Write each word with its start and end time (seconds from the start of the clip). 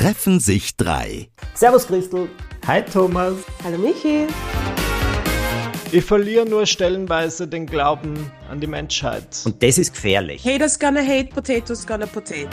treffen 0.00 0.40
sich 0.40 0.78
drei. 0.78 1.28
Servus 1.52 1.86
Christel. 1.86 2.30
Hi 2.66 2.82
Thomas. 2.82 3.34
Hallo 3.62 3.76
Michi. 3.76 4.26
Ich 5.92 6.04
verliere 6.06 6.48
nur 6.48 6.64
stellenweise 6.64 7.46
den 7.46 7.66
Glauben 7.66 8.32
an 8.48 8.60
die 8.60 8.66
Menschheit. 8.66 9.42
Und 9.44 9.62
das 9.62 9.76
ist 9.76 9.92
gefährlich. 9.92 10.42
Haters 10.46 10.78
gonna 10.78 11.02
hate, 11.02 11.26
potatoes 11.26 11.86
gonna 11.86 12.06
potato. 12.06 12.48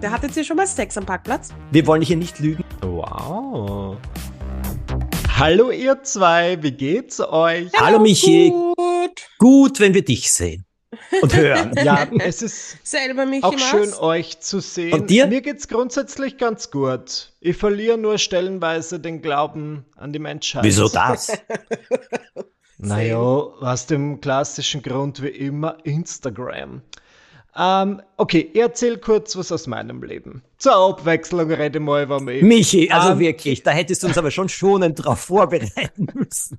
Der 0.00 0.10
hat 0.10 0.22
jetzt 0.22 0.32
hier 0.32 0.44
schon 0.44 0.56
mal 0.56 0.66
Sex 0.66 0.96
am 0.96 1.04
Parkplatz. 1.04 1.50
Wir 1.70 1.86
wollen 1.86 2.00
hier 2.00 2.16
nicht 2.16 2.38
lügen. 2.38 2.64
Wow. 2.80 3.98
Hallo 5.36 5.70
ihr 5.70 6.02
zwei, 6.02 6.56
wie 6.62 6.72
geht's 6.72 7.20
euch? 7.20 7.70
Hallo 7.78 7.98
Michi. 7.98 8.48
Gut. 8.48 9.28
Gut, 9.38 9.80
wenn 9.80 9.92
wir 9.92 10.02
dich 10.02 10.32
sehen 10.32 10.64
und 11.20 11.36
hören. 11.36 11.72
Ja, 11.82 12.06
es 12.18 12.42
ist 12.42 12.78
auch 13.42 13.58
schön 13.58 13.92
euch 13.94 14.40
zu 14.40 14.60
sehen. 14.60 14.92
Und 14.92 15.10
dir? 15.10 15.26
Mir 15.26 15.40
geht's 15.40 15.68
grundsätzlich 15.68 16.38
ganz 16.38 16.70
gut. 16.70 17.32
Ich 17.40 17.56
verliere 17.56 17.98
nur 17.98 18.18
stellenweise 18.18 19.00
den 19.00 19.22
Glauben 19.22 19.84
an 19.96 20.12
die 20.12 20.18
Menschheit. 20.18 20.64
Wieso 20.64 20.88
das? 20.88 21.32
Naja, 22.78 23.16
aus 23.16 23.86
dem 23.86 24.20
klassischen 24.20 24.82
Grund 24.82 25.22
wie 25.22 25.28
immer 25.28 25.78
Instagram. 25.84 26.82
Ähm, 27.54 28.00
okay, 28.16 28.50
ich 28.52 28.60
erzähl 28.60 28.96
kurz 28.96 29.36
was 29.36 29.52
aus 29.52 29.66
meinem 29.66 30.02
Leben. 30.02 30.42
Zur 30.56 30.74
Abwechslung 30.74 31.50
rede 31.50 31.80
mal 31.80 32.04
über 32.04 32.18
mich. 32.20 32.42
Michi, 32.42 32.90
also 32.90 33.12
Ähm, 33.12 33.18
wirklich, 33.18 33.62
da 33.62 33.72
hättest 33.72 34.02
du 34.02 34.06
uns 34.06 34.16
aber 34.16 34.30
schon 34.30 34.48
schonend 34.48 35.04
drauf 35.04 35.20
vorbereiten 35.20 36.06
müssen. 36.14 36.58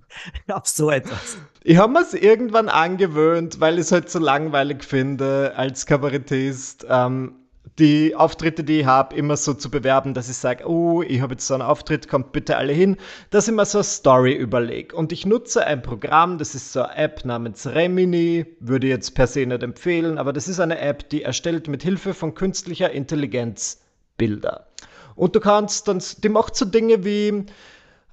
Auf 0.52 0.68
so 0.68 0.92
etwas. 0.92 1.38
Ich 1.64 1.78
habe 1.78 1.94
mir's 1.94 2.14
irgendwann 2.14 2.70
angewöhnt, 2.70 3.60
weil 3.60 3.76
ich 3.76 3.82
es 3.82 3.92
halt 3.92 4.10
so 4.10 4.20
langweilig 4.20 4.84
finde, 4.84 5.54
als 5.56 5.86
Kabarettist, 5.88 6.86
ähm, 6.88 7.36
die 7.80 8.16
Auftritte, 8.16 8.64
die 8.64 8.82
ich 8.82 8.86
habe, 8.86 9.16
immer 9.16 9.36
so 9.36 9.54
zu 9.54 9.72
bewerben, 9.72 10.14
dass 10.14 10.30
ich 10.30 10.38
sage, 10.38 10.68
oh, 10.70 11.02
ich 11.02 11.22
habe 11.22 11.34
jetzt 11.34 11.48
so 11.48 11.56
einen 11.56 11.64
Auftritt, 11.64 12.08
kommt 12.08 12.32
bitte 12.32 12.58
alle 12.58 12.74
hin, 12.74 12.98
dass 13.32 13.48
ich 13.48 13.54
mir 13.54 13.66
so 13.66 13.80
eine 13.80 13.84
Story 13.84 14.34
überlege. 14.34 14.96
Und 14.96 15.12
ich 15.12 15.26
nutze 15.26 15.66
ein 15.66 15.82
Programm, 15.82 16.38
das 16.38 16.54
ist 16.54 16.74
so 16.74 16.84
eine 16.84 16.96
App 16.96 17.26
namens 17.26 17.66
Remini, 17.66 18.46
würde 18.60 18.88
ich 18.88 18.92
jetzt 18.92 19.16
per 19.16 19.28
se 19.28 19.46
nicht 19.46 19.64
empfehlen, 19.64 20.18
aber 20.18 20.34
das 20.34 20.48
ist 20.48 20.60
eine 20.60 20.80
App, 20.80 21.10
die 21.10 21.24
erstellt 21.24 21.68
mit 21.68 21.82
Hilfe 21.82 22.14
von 22.14 22.36
künstlicher 22.36 22.92
Intelligenz 22.92 23.82
Bilder. 24.18 24.68
Und 25.16 25.36
du 25.36 25.40
kannst 25.40 25.88
dann, 25.88 26.02
die 26.24 26.30
macht 26.30 26.56
so 26.56 26.66
Dinge 26.66 27.04
wie, 27.04 27.46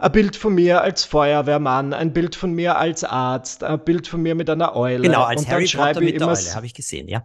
ein 0.01 0.13
Bild 0.13 0.35
von 0.37 0.55
mir 0.55 0.81
als 0.81 1.05
Feuerwehrmann, 1.05 1.93
ein 1.93 2.15
Bild 2.15 2.35
von 2.35 2.53
mir 2.53 2.79
als 2.79 3.05
Arzt, 3.05 3.63
ein 3.63 3.85
Bild 3.85 4.07
von 4.07 4.23
mir 4.23 4.35
mit 4.35 4.49
einer 4.49 4.75
Eule. 4.75 5.03
Genau, 5.03 5.25
als 5.25 5.47
Harry 5.47 5.67
Potter 5.67 6.01
mit 6.01 6.19
der 6.19 6.27
Eule, 6.27 6.55
habe 6.55 6.65
ich 6.65 6.73
gesehen, 6.73 7.07
ja. 7.07 7.23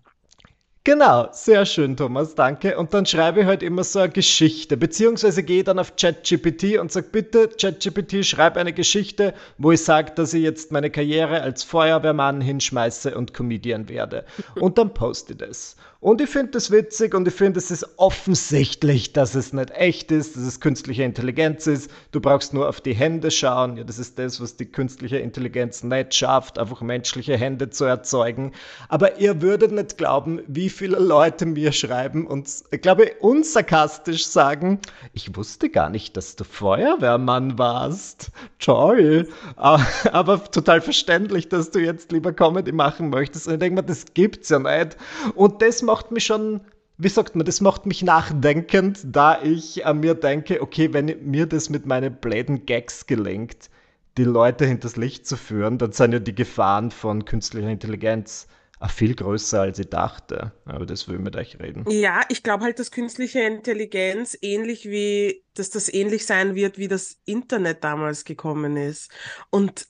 Genau, 0.87 1.29
sehr 1.31 1.65
schön, 1.65 1.97
Thomas, 1.97 2.35
danke. 2.35 2.77
Und 2.77 2.93
dann 2.93 3.07
schreibe 3.07 3.41
ich 3.41 3.47
halt 3.47 3.63
immer 3.63 3.83
so 3.83 3.97
eine 3.97 4.09
Geschichte, 4.09 4.77
beziehungsweise 4.77 5.41
gehe 5.41 5.63
dann 5.63 5.79
auf 5.79 5.95
ChatGPT 5.95 6.77
und 6.77 6.91
sage, 6.91 7.07
bitte, 7.11 7.49
ChatGPT, 7.49 8.23
schreib 8.23 8.55
eine 8.55 8.71
Geschichte, 8.71 9.33
wo 9.57 9.71
ich 9.71 9.83
sage, 9.83 10.11
dass 10.11 10.35
ich 10.35 10.43
jetzt 10.43 10.71
meine 10.71 10.91
Karriere 10.91 11.41
als 11.41 11.63
Feuerwehrmann 11.63 12.39
hinschmeiße 12.39 13.17
und 13.17 13.33
Comedian 13.33 13.89
werde. 13.89 14.25
Und 14.59 14.77
dann 14.77 14.93
poste 14.93 15.33
ich 15.33 15.39
das. 15.39 15.75
Und 16.01 16.21
ich 16.21 16.29
finde 16.29 16.51
das 16.51 16.71
witzig 16.71 17.15
und 17.15 17.27
ich 17.27 17.33
finde, 17.33 17.57
es 17.57 17.71
ist 17.71 17.87
offensichtlich, 17.97 19.13
dass 19.13 19.33
es 19.33 19.53
nicht 19.53 19.71
echt 19.71 20.11
ist, 20.11 20.35
dass 20.35 20.43
es 20.43 20.59
künstliche 20.59 21.03
Intelligenz 21.03 21.67
ist. 21.67 21.89
Du 22.11 22.19
brauchst 22.19 22.53
nur 22.53 22.67
auf 22.69 22.81
die 22.81 22.93
Hände 22.93 23.31
schauen. 23.31 23.77
Ja, 23.77 23.83
das 23.83 23.97
ist 23.97 24.19
das, 24.19 24.41
was 24.41 24.57
die 24.57 24.65
künstliche 24.65 25.17
Intelligenz 25.17 25.83
nicht 25.83 26.13
schafft, 26.13 26.59
einfach 26.59 26.81
menschliche 26.81 27.37
Hände 27.37 27.69
zu 27.69 27.85
erzeugen. 27.85 28.51
Aber 28.89 29.19
ihr 29.19 29.41
würdet 29.41 29.71
nicht 29.71 29.97
glauben, 29.97 30.41
wie 30.47 30.69
viele 30.69 30.99
Leute 30.99 31.45
mir 31.45 31.71
schreiben 31.71 32.27
und, 32.27 32.49
ich 32.71 32.81
glaube, 32.81 33.11
unsarkastisch 33.19 34.27
sagen, 34.27 34.79
ich 35.13 35.35
wusste 35.35 35.69
gar 35.69 35.89
nicht, 35.89 36.17
dass 36.17 36.35
du 36.35 36.43
Feuerwehrmann 36.43 37.57
warst. 37.57 38.31
Toll. 38.59 39.29
Aber, 39.55 39.85
aber 40.11 40.43
total 40.43 40.81
verständlich, 40.81 41.49
dass 41.49 41.71
du 41.71 41.79
jetzt 41.79 42.11
lieber 42.11 42.33
Comedy 42.33 42.71
machen 42.71 43.09
möchtest. 43.09 43.47
Und 43.47 43.53
ich 43.53 43.59
denke 43.59 43.81
mir, 43.81 43.87
das 43.87 44.05
gibt's 44.13 44.49
ja 44.49 44.59
nicht. 44.59 44.97
Und 45.35 45.61
das 45.61 45.81
macht 45.85 46.11
mich 46.11 46.25
schon, 46.25 46.61
wie 46.97 47.09
sagt 47.09 47.35
man, 47.35 47.45
das 47.45 47.61
macht 47.61 47.85
mich 47.85 48.03
nachdenkend, 48.03 48.99
da 49.05 49.41
ich 49.41 49.85
an 49.85 49.99
mir 49.99 50.15
denke, 50.15 50.61
okay, 50.61 50.93
wenn 50.93 51.15
mir 51.23 51.45
das 51.45 51.69
mit 51.69 51.85
meinen 51.85 52.15
bläden 52.15 52.65
Gags 52.65 53.05
gelingt, 53.05 53.69
die 54.17 54.23
Leute 54.23 54.65
hinters 54.65 54.95
Licht 54.95 55.27
zu 55.27 55.37
führen, 55.37 55.77
dann 55.77 55.91
sind 55.91 56.13
ja 56.13 56.19
die 56.19 56.35
Gefahren 56.35 56.91
von 56.91 57.25
künstlicher 57.25 57.69
Intelligenz 57.69 58.47
viel 58.87 59.15
größer, 59.15 59.61
als 59.61 59.79
ich 59.79 59.89
dachte. 59.89 60.51
Aber 60.65 60.85
das 60.85 61.07
will 61.07 61.15
ich 61.15 61.21
mit 61.21 61.35
euch 61.35 61.59
reden. 61.59 61.85
Ja, 61.89 62.21
ich 62.29 62.43
glaube 62.43 62.63
halt, 62.65 62.79
dass 62.79 62.91
künstliche 62.91 63.39
Intelligenz 63.39 64.37
ähnlich 64.41 64.85
wie, 64.85 65.43
dass 65.53 65.69
das 65.69 65.91
ähnlich 65.91 66.25
sein 66.25 66.55
wird, 66.55 66.77
wie 66.77 66.87
das 66.87 67.17
Internet 67.25 67.83
damals 67.83 68.25
gekommen 68.25 68.77
ist. 68.77 69.11
Und 69.49 69.87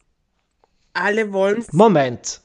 alle 0.94 1.34
wollen 1.34 1.66
Moment. 1.72 2.42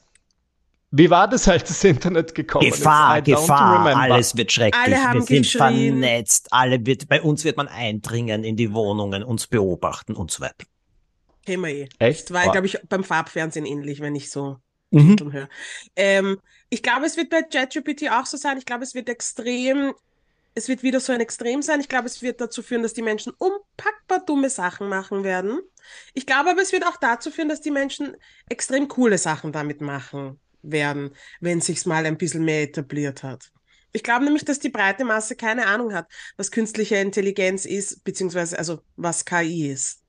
Wie 0.91 1.09
war 1.09 1.27
das, 1.27 1.47
als 1.47 1.63
das 1.63 1.83
Internet 1.85 2.35
gekommen 2.35 2.69
Gefahr, 2.69 3.19
ist? 3.19 3.25
Gefahr, 3.25 3.95
alles 3.95 4.35
wird 4.35 4.51
schrecklich. 4.51 4.83
Alle 4.83 5.01
haben 5.01 5.19
wir 5.19 5.25
sind 5.25 5.43
geschrien. 5.43 6.01
vernetzt, 6.01 6.47
alle 6.51 6.85
wird, 6.85 7.07
bei 7.07 7.21
uns 7.21 7.45
wird 7.45 7.55
man 7.55 7.69
eindringen 7.69 8.43
in 8.43 8.57
die 8.57 8.73
Wohnungen, 8.73 9.23
uns 9.23 9.47
beobachten 9.47 10.15
und 10.15 10.31
so 10.31 10.41
weiter. 10.41 10.65
Wir 11.45 11.63
eh. 11.63 11.89
Echt? 11.97 12.29
Das 12.29 12.33
war, 12.33 12.51
glaube 12.51 12.67
ich, 12.67 12.77
beim 12.89 13.03
Farbfernsehen 13.03 13.65
ähnlich, 13.65 14.01
wenn 14.01 14.15
ich 14.15 14.29
so 14.29 14.57
Mhm. 14.91 15.31
Höre. 15.31 15.49
Ähm, 15.95 16.39
ich 16.69 16.83
glaube, 16.83 17.05
es 17.05 17.17
wird 17.17 17.29
bei 17.29 17.43
ChatGPT 17.43 18.11
auch 18.11 18.25
so 18.25 18.37
sein. 18.37 18.57
Ich 18.57 18.65
glaube, 18.65 18.83
es 18.83 18.93
wird 18.93 19.07
extrem, 19.07 19.93
es 20.53 20.67
wird 20.67 20.83
wieder 20.83 20.99
so 20.99 21.13
ein 21.13 21.21
Extrem 21.21 21.61
sein. 21.61 21.79
Ich 21.79 21.87
glaube, 21.87 22.07
es 22.07 22.21
wird 22.21 22.41
dazu 22.41 22.61
führen, 22.61 22.83
dass 22.83 22.93
die 22.93 23.01
Menschen 23.01 23.31
unpackbar 23.37 24.19
dumme 24.25 24.49
Sachen 24.49 24.89
machen 24.89 25.23
werden. 25.23 25.61
Ich 26.13 26.25
glaube 26.25 26.51
aber, 26.51 26.61
es 26.61 26.73
wird 26.73 26.85
auch 26.85 26.97
dazu 26.97 27.31
führen, 27.31 27.47
dass 27.49 27.61
die 27.61 27.71
Menschen 27.71 28.17
extrem 28.49 28.89
coole 28.89 29.17
Sachen 29.17 29.53
damit 29.53 29.79
machen 29.79 30.39
werden, 30.63 31.15
wenn 31.39 31.61
sich's 31.61 31.85
mal 31.85 32.05
ein 32.05 32.17
bisschen 32.17 32.45
mehr 32.45 32.63
etabliert 32.63 33.23
hat. 33.23 33.51
Ich 33.93 34.03
glaube 34.03 34.23
nämlich, 34.25 34.45
dass 34.45 34.59
die 34.59 34.69
breite 34.69 35.03
Masse 35.05 35.35
keine 35.35 35.67
Ahnung 35.67 35.93
hat, 35.93 36.07
was 36.37 36.51
künstliche 36.51 36.95
Intelligenz 36.97 37.65
ist, 37.65 38.03
beziehungsweise 38.03 38.57
also 38.57 38.81
was 38.95 39.25
KI 39.25 39.69
ist. 39.71 39.99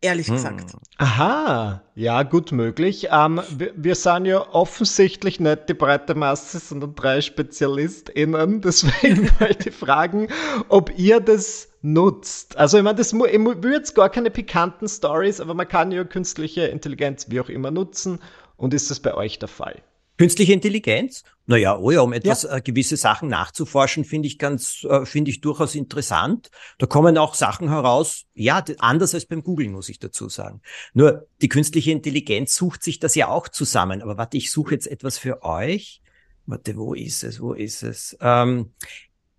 Ehrlich 0.00 0.30
Hm. 0.30 0.34
gesagt. 0.34 0.76
Aha, 0.98 1.82
ja, 1.94 2.22
gut 2.24 2.52
möglich. 2.52 3.08
Ähm, 3.10 3.40
wir, 3.50 3.72
wir 3.76 3.94
sind 3.94 4.26
ja 4.26 4.40
offensichtlich 4.52 5.40
nicht 5.40 5.68
die 5.68 5.74
breite 5.74 6.14
Masse, 6.14 6.58
sondern 6.58 6.94
drei 6.94 7.20
SpezialistInnen. 7.20 8.60
Deswegen 8.62 9.30
wollte 9.40 9.68
ich 9.70 9.74
fragen, 9.74 10.28
ob 10.68 10.96
ihr 10.98 11.20
das 11.20 11.68
nutzt. 11.82 12.56
Also, 12.56 12.78
ich 12.78 12.84
meine, 12.84 12.96
das 12.96 13.12
ich 13.12 13.18
will 13.20 13.72
jetzt 13.72 13.94
gar 13.94 14.10
keine 14.10 14.30
pikanten 14.30 14.88
Stories, 14.88 15.40
aber 15.40 15.54
man 15.54 15.68
kann 15.68 15.92
ja 15.92 16.04
künstliche 16.04 16.62
Intelligenz 16.66 17.26
wie 17.30 17.40
auch 17.40 17.48
immer 17.48 17.70
nutzen. 17.70 18.20
Und 18.56 18.74
ist 18.74 18.90
das 18.90 19.00
bei 19.00 19.14
euch 19.14 19.38
der 19.38 19.48
Fall? 19.48 19.82
Künstliche 20.18 20.52
Intelligenz? 20.52 21.22
Naja, 21.46 21.78
oh 21.78 21.90
ja, 21.90 22.02
um 22.02 22.12
etwas 22.12 22.44
äh, 22.44 22.60
gewisse 22.62 22.96
Sachen 22.96 23.28
nachzuforschen, 23.28 24.04
finde 24.04 24.26
ich 24.26 24.38
ganz, 24.38 24.84
äh, 24.84 25.06
finde 25.06 25.30
ich 25.30 25.40
durchaus 25.40 25.74
interessant. 25.74 26.50
Da 26.78 26.86
kommen 26.86 27.16
auch 27.16 27.34
Sachen 27.34 27.70
heraus, 27.70 28.24
ja, 28.34 28.62
anders 28.80 29.14
als 29.14 29.26
beim 29.26 29.42
Googlen, 29.42 29.72
muss 29.72 29.88
ich 29.88 29.98
dazu 29.98 30.28
sagen. 30.28 30.60
Nur 30.92 31.26
die 31.40 31.48
künstliche 31.48 31.92
Intelligenz 31.92 32.54
sucht 32.54 32.82
sich 32.82 32.98
das 32.98 33.14
ja 33.14 33.28
auch 33.28 33.48
zusammen. 33.48 34.02
Aber 34.02 34.18
warte, 34.18 34.36
ich 34.36 34.50
suche 34.50 34.74
jetzt 34.74 34.88
etwas 34.88 35.16
für 35.16 35.42
euch. 35.42 36.02
Warte, 36.46 36.76
wo 36.76 36.94
ist 36.94 37.24
es? 37.24 37.40
Wo 37.40 37.52
ist 37.52 37.82
es? 37.82 38.16
Ähm, 38.20 38.72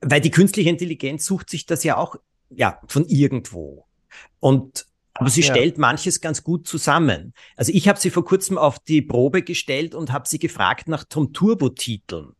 weil 0.01 0.21
die 0.21 0.31
künstliche 0.31 0.69
Intelligenz 0.69 1.25
sucht 1.25 1.49
sich 1.49 1.65
das 1.65 1.83
ja 1.83 1.97
auch, 1.97 2.15
ja, 2.49 2.79
von 2.87 3.05
irgendwo. 3.05 3.85
Und 4.39 4.85
aber 5.19 5.29
sie 5.29 5.41
Ja. 5.41 5.53
stellt 5.53 5.77
manches 5.77 6.21
ganz 6.21 6.43
gut 6.43 6.67
zusammen. 6.67 7.33
Also 7.55 7.71
ich 7.73 7.87
habe 7.87 7.99
sie 7.99 8.09
vor 8.09 8.25
kurzem 8.25 8.57
auf 8.57 8.79
die 8.79 9.01
Probe 9.01 9.41
gestellt 9.43 9.93
und 9.93 10.11
habe 10.11 10.27
sie 10.27 10.39
gefragt 10.39 10.87
nach 10.87 11.03
Tom 11.03 11.33
Turbo-Titeln. 11.33 12.33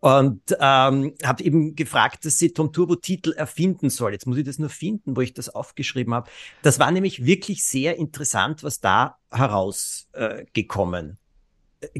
Und 0.00 0.42
ähm, 0.60 1.14
habe 1.24 1.42
eben 1.42 1.74
gefragt, 1.74 2.26
dass 2.26 2.36
sie 2.38 2.52
Tom 2.52 2.72
Turbo-Titel 2.72 3.32
erfinden 3.32 3.88
soll. 3.88 4.12
Jetzt 4.12 4.26
muss 4.26 4.36
ich 4.36 4.44
das 4.44 4.58
nur 4.58 4.68
finden, 4.68 5.16
wo 5.16 5.22
ich 5.22 5.32
das 5.32 5.48
aufgeschrieben 5.48 6.12
habe. 6.12 6.30
Das 6.62 6.78
war 6.78 6.90
nämlich 6.90 7.24
wirklich 7.24 7.64
sehr 7.64 7.96
interessant, 7.96 8.62
was 8.62 8.80
da 8.80 9.16
herausgekommen 9.30 10.40
äh, 10.40 10.44
gekommen 10.52 11.18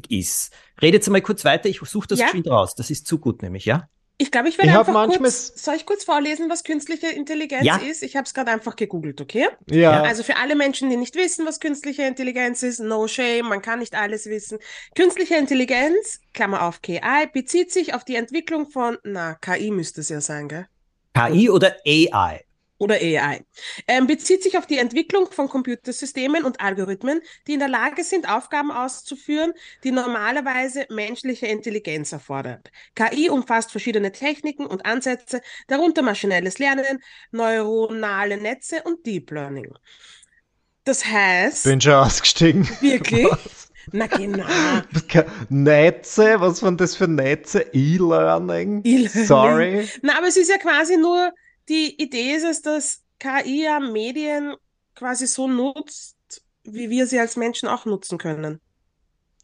ist. 0.09 0.53
Redet 0.83 1.07
mal 1.09 1.23
kurz 1.23 1.45
weiter, 1.45 1.69
ich 1.69 1.79
suche 1.81 2.09
das 2.09 2.19
Ja. 2.19 2.27
geschwind 2.27 2.49
raus. 2.49 2.75
Das 2.75 2.91
ist 2.91 3.07
zu 3.07 3.19
gut 3.19 3.41
nämlich, 3.43 3.65
ja? 3.65 3.89
Ich 4.17 4.31
glaube, 4.31 4.49
ich 4.49 4.59
werde 4.59 4.71
Ich 4.71 4.79
einfach 4.79 4.93
manchmal 4.93 5.19
kurz, 5.19 5.53
soll 5.57 5.75
ich 5.75 5.87
kurz 5.87 6.05
vorlesen, 6.05 6.49
was 6.49 6.63
künstliche 6.63 7.09
Intelligenz 7.09 7.65
Ja. 7.65 7.77
ist? 7.79 8.03
Ich 8.03 8.15
habe 8.15 8.25
es 8.25 8.33
gerade 8.33 8.53
einfach 8.53 8.77
gegoogelt, 8.77 9.21
okay? 9.21 9.49
Ja, 9.69 10.03
Also 10.03 10.23
für 10.23 10.37
alle 10.37 10.55
Menschen, 10.55 10.89
die 10.89 10.97
nicht 10.97 11.17
wissen, 11.17 11.45
was 11.47 11.59
künstliche 11.59 12.03
Intelligenz 12.03 12.63
ist, 12.63 12.79
no 12.79 13.09
shame, 13.09 13.49
man 13.49 13.61
kann 13.61 13.81
nicht 13.81 13.95
alles 13.95 14.27
wissen. 14.27 14.59
Künstliche 14.95 15.35
Intelligenz, 15.35 16.21
Klammer 16.33 16.63
auf 16.63 16.81
KI, 16.81 17.01
bezieht 17.33 17.73
sich 17.73 17.93
auf 17.95 18.05
die 18.05 18.15
Entwicklung 18.15 18.71
von, 18.71 18.99
na, 19.03 19.35
KI 19.35 19.73
müsste 19.73 20.01
es 20.03 20.09
ja 20.11 20.21
sein, 20.21 20.49
gell? 20.49 20.67
KI 21.15 21.51
oder 21.51 21.77
AI? 21.85 22.45
Oder 22.79 22.97
AI, 22.97 23.45
ähm, 23.87 24.07
bezieht 24.07 24.43
sich 24.43 24.59
auf 24.59 24.67
die 24.67 24.79
Entwicklung 24.79 25.31
von 25.31 25.49
Computersystemen 25.49 26.45
und 26.45 26.61
Algorithmen, 26.61 27.21
die 27.47 27.55
in 27.55 27.61
der 27.61 27.69
Lage 27.69 28.03
sind, 28.03 28.29
Aufgaben 28.29 28.71
auszuführen, 28.71 29.53
die 29.85 29.93
normalerweise 29.93 30.87
menschliche 30.91 31.47
Intelligenz 31.47 32.13
erfordert. 32.13 32.71
KI 32.95 33.31
umfasst 33.31 33.71
verschiedene 33.71 34.13
Techniken 34.13 34.67
und 34.67 34.85
Ansätze, 34.87 35.41
darunter 35.69 36.03
maschinelles 36.03 36.59
Lernen, 36.59 37.03
neuronale 37.31 38.37
Netze 38.39 38.83
und 38.83 39.07
Deep 39.07 39.31
Learning. 39.31 39.73
Das 40.85 41.05
heißt. 41.05 41.65
Bin 41.65 41.81
schon 41.81 41.95
ausgestiegen. 41.95 42.69
Wirklich? 42.81 43.25
Was? 43.31 43.71
Na 43.93 44.07
genau. 44.07 44.47
Netze, 45.51 46.41
was 46.41 46.63
waren 46.63 46.79
das 46.79 46.97
für 46.97 47.07
Netze? 47.07 47.67
E-Learning? 47.73 48.81
E 48.83 49.07
Sorry. 49.07 49.89
Na, 50.01 50.17
aber 50.17 50.29
es 50.29 50.39
ist 50.39 50.49
ja 50.49 50.57
quasi 50.57 50.97
nur 50.97 51.33
die 51.69 52.01
Idee 52.03 52.35
ist 52.35 52.45
es, 52.45 52.63
dass 52.63 53.03
KI 53.19 53.65
ja 53.65 53.81
Medien 53.81 54.55
quasi 54.95 55.27
so 55.27 55.49
nutzt, 55.49 56.17
wie 56.65 56.91
wir 56.91 57.07
sie 57.07 57.19
als 57.19 57.37
Menschen 57.37 57.69
auch 57.69 57.85
nutzen 57.85 58.19
können. 58.19 58.61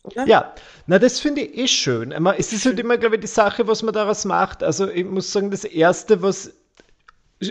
Oder? 0.02 0.26
Ja, 0.26 0.54
na, 0.86 0.98
das 0.98 1.20
finde 1.20 1.42
ich 1.42 1.58
eh 1.58 1.68
schön. 1.68 2.12
Es 2.38 2.52
ist 2.52 2.64
halt 2.64 2.78
immer, 2.78 2.96
glaube 2.96 3.16
ich, 3.16 3.20
die 3.20 3.26
Sache, 3.26 3.66
was 3.66 3.82
man 3.82 3.92
daraus 3.92 4.24
macht. 4.24 4.62
Also, 4.62 4.88
ich 4.88 5.04
muss 5.04 5.30
sagen, 5.30 5.50
das 5.50 5.64
Erste, 5.64 6.22
was. 6.22 6.52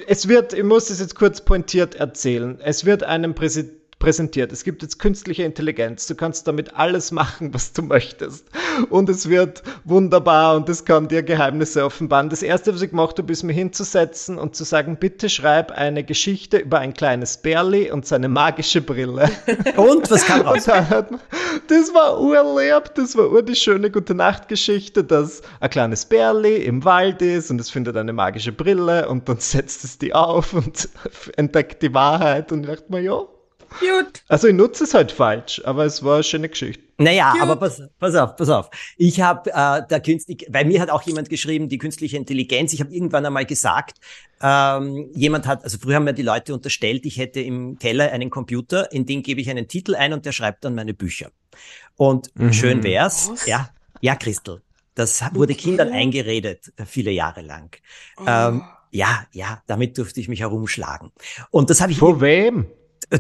Es 0.08 0.28
wird, 0.28 0.54
ich 0.54 0.64
muss 0.64 0.90
es 0.92 1.00
jetzt 1.00 1.16
kurz 1.16 1.42
pointiert 1.42 1.96
erzählen. 1.96 2.60
Es 2.62 2.86
wird 2.86 3.04
einem 3.04 3.34
Präsident 3.34 3.79
präsentiert. 4.00 4.52
Es 4.52 4.64
gibt 4.64 4.82
jetzt 4.82 4.98
künstliche 4.98 5.44
Intelligenz. 5.44 6.08
Du 6.08 6.16
kannst 6.16 6.48
damit 6.48 6.76
alles 6.76 7.12
machen, 7.12 7.54
was 7.54 7.74
du 7.74 7.82
möchtest. 7.82 8.46
Und 8.90 9.10
es 9.10 9.30
wird 9.30 9.62
wunderbar 9.84 10.56
und 10.56 10.70
es 10.70 10.86
kann 10.86 11.10
dir 11.10 11.22
Geheimnisse 11.22 11.84
offenbaren. 11.84 12.30
Das 12.30 12.42
erste, 12.42 12.74
was 12.74 12.82
ich 12.82 12.92
gemacht 12.92 13.18
habe, 13.18 13.32
ist 13.32 13.44
mir 13.44 13.54
hinzusetzen 13.54 14.38
und 14.38 14.56
zu 14.56 14.64
sagen, 14.64 14.98
bitte 14.98 15.30
schreib 15.30 15.72
eine 15.72 16.04
Geschichte 16.04 16.58
über 16.58 16.80
ein 16.80 16.94
kleines 16.94 17.38
Bärli 17.38 17.92
und 17.92 18.06
seine 18.06 18.30
magische 18.30 18.82
Brille. 18.82 19.30
Und 19.76 20.10
was 20.12 20.26
kam 20.26 20.42
raus? 20.42 20.66
das 20.66 21.94
war 21.94 22.20
urlieb, 22.20 22.96
das 22.96 23.16
war 23.16 23.32
ur 23.32 23.44
die 23.44 23.56
schöne 23.56 23.92
gute 23.92 24.16
Nacht-Geschichte, 24.16 25.04
dass 25.04 25.42
ein 25.60 25.70
kleines 25.70 26.06
Bärli 26.06 26.58
im 26.58 26.86
Wald 26.86 27.22
ist 27.22 27.52
und 27.52 27.60
es 27.60 27.70
findet 27.70 27.98
eine 27.98 28.14
magische 28.14 28.52
Brille 28.52 29.08
und 29.10 29.28
dann 29.28 29.38
setzt 29.40 29.84
es 29.84 29.98
die 29.98 30.14
auf 30.14 30.54
und 30.54 30.90
entdeckt 31.38 31.82
die 31.82 31.94
Wahrheit 31.94 32.52
und 32.52 32.64
dachte 32.64 32.86
mir, 32.90 33.02
ja, 33.02 33.22
Gut. 33.80 34.24
Also 34.28 34.48
ich 34.48 34.54
nutze 34.54 34.84
es 34.84 34.94
halt 34.94 35.12
falsch, 35.12 35.62
aber 35.66 35.86
es 35.86 36.04
war 36.04 36.16
eine 36.16 36.24
schöne 36.24 36.50
Geschichte. 36.50 36.84
Naja, 36.98 37.32
Cute. 37.32 37.42
aber 37.42 37.56
pass, 37.56 37.82
pass 37.98 38.16
auf, 38.16 38.36
pass 38.36 38.50
auf. 38.50 38.70
Ich 38.98 39.22
habe 39.22 39.50
äh, 39.52 39.88
der 39.88 40.02
künstliche, 40.02 40.52
bei 40.52 40.66
mir 40.66 40.82
hat 40.82 40.90
auch 40.90 41.02
jemand 41.04 41.30
geschrieben, 41.30 41.70
die 41.70 41.78
künstliche 41.78 42.18
Intelligenz. 42.18 42.74
Ich 42.74 42.82
habe 42.82 42.94
irgendwann 42.94 43.26
einmal 43.26 43.46
gesagt, 43.46 44.00
ähm, 44.42 45.10
jemand 45.14 45.48
hat, 45.48 45.64
also 45.64 45.78
früher 45.78 45.96
haben 45.96 46.04
mir 46.04 46.14
die 46.14 46.24
Leute 46.24 46.54
unterstellt, 46.54 47.06
ich 47.06 47.18
hätte 47.18 47.40
im 47.40 47.80
Keller 47.80 48.12
einen 48.12 48.30
Computer, 48.30 48.92
in 48.92 49.06
den 49.06 49.24
gebe 49.24 49.40
ich 49.40 49.50
einen 49.50 49.68
Titel 49.68 49.96
ein 49.96 50.12
und 50.12 50.26
der 50.26 50.34
schreibt 50.34 50.66
dann 50.66 50.76
meine 50.76 50.94
Bücher. 50.94 51.32
Und 51.96 52.36
mhm. 52.36 52.54
schön 52.54 52.84
wär's, 52.84 53.30
Was? 53.30 53.46
ja, 53.46 53.70
ja, 54.02 54.16
Christel. 54.16 54.62
Das 54.96 55.22
wurde 55.34 55.54
okay. 55.54 55.62
Kindern 55.62 55.94
eingeredet, 55.94 56.74
äh, 56.76 56.86
viele 56.86 57.12
Jahre 57.12 57.42
lang. 57.42 57.78
Oh. 58.18 58.24
Ähm, 58.28 58.64
ja, 58.92 59.26
ja, 59.32 59.62
damit 59.68 59.98
durfte 59.98 60.20
ich 60.20 60.28
mich 60.28 60.42
herumschlagen. 60.42 61.12
Und 61.52 61.70
das 61.70 61.80
habe 61.80 61.92
ich. 61.92 62.00
Vor 62.00 62.22
wem? 62.22 62.68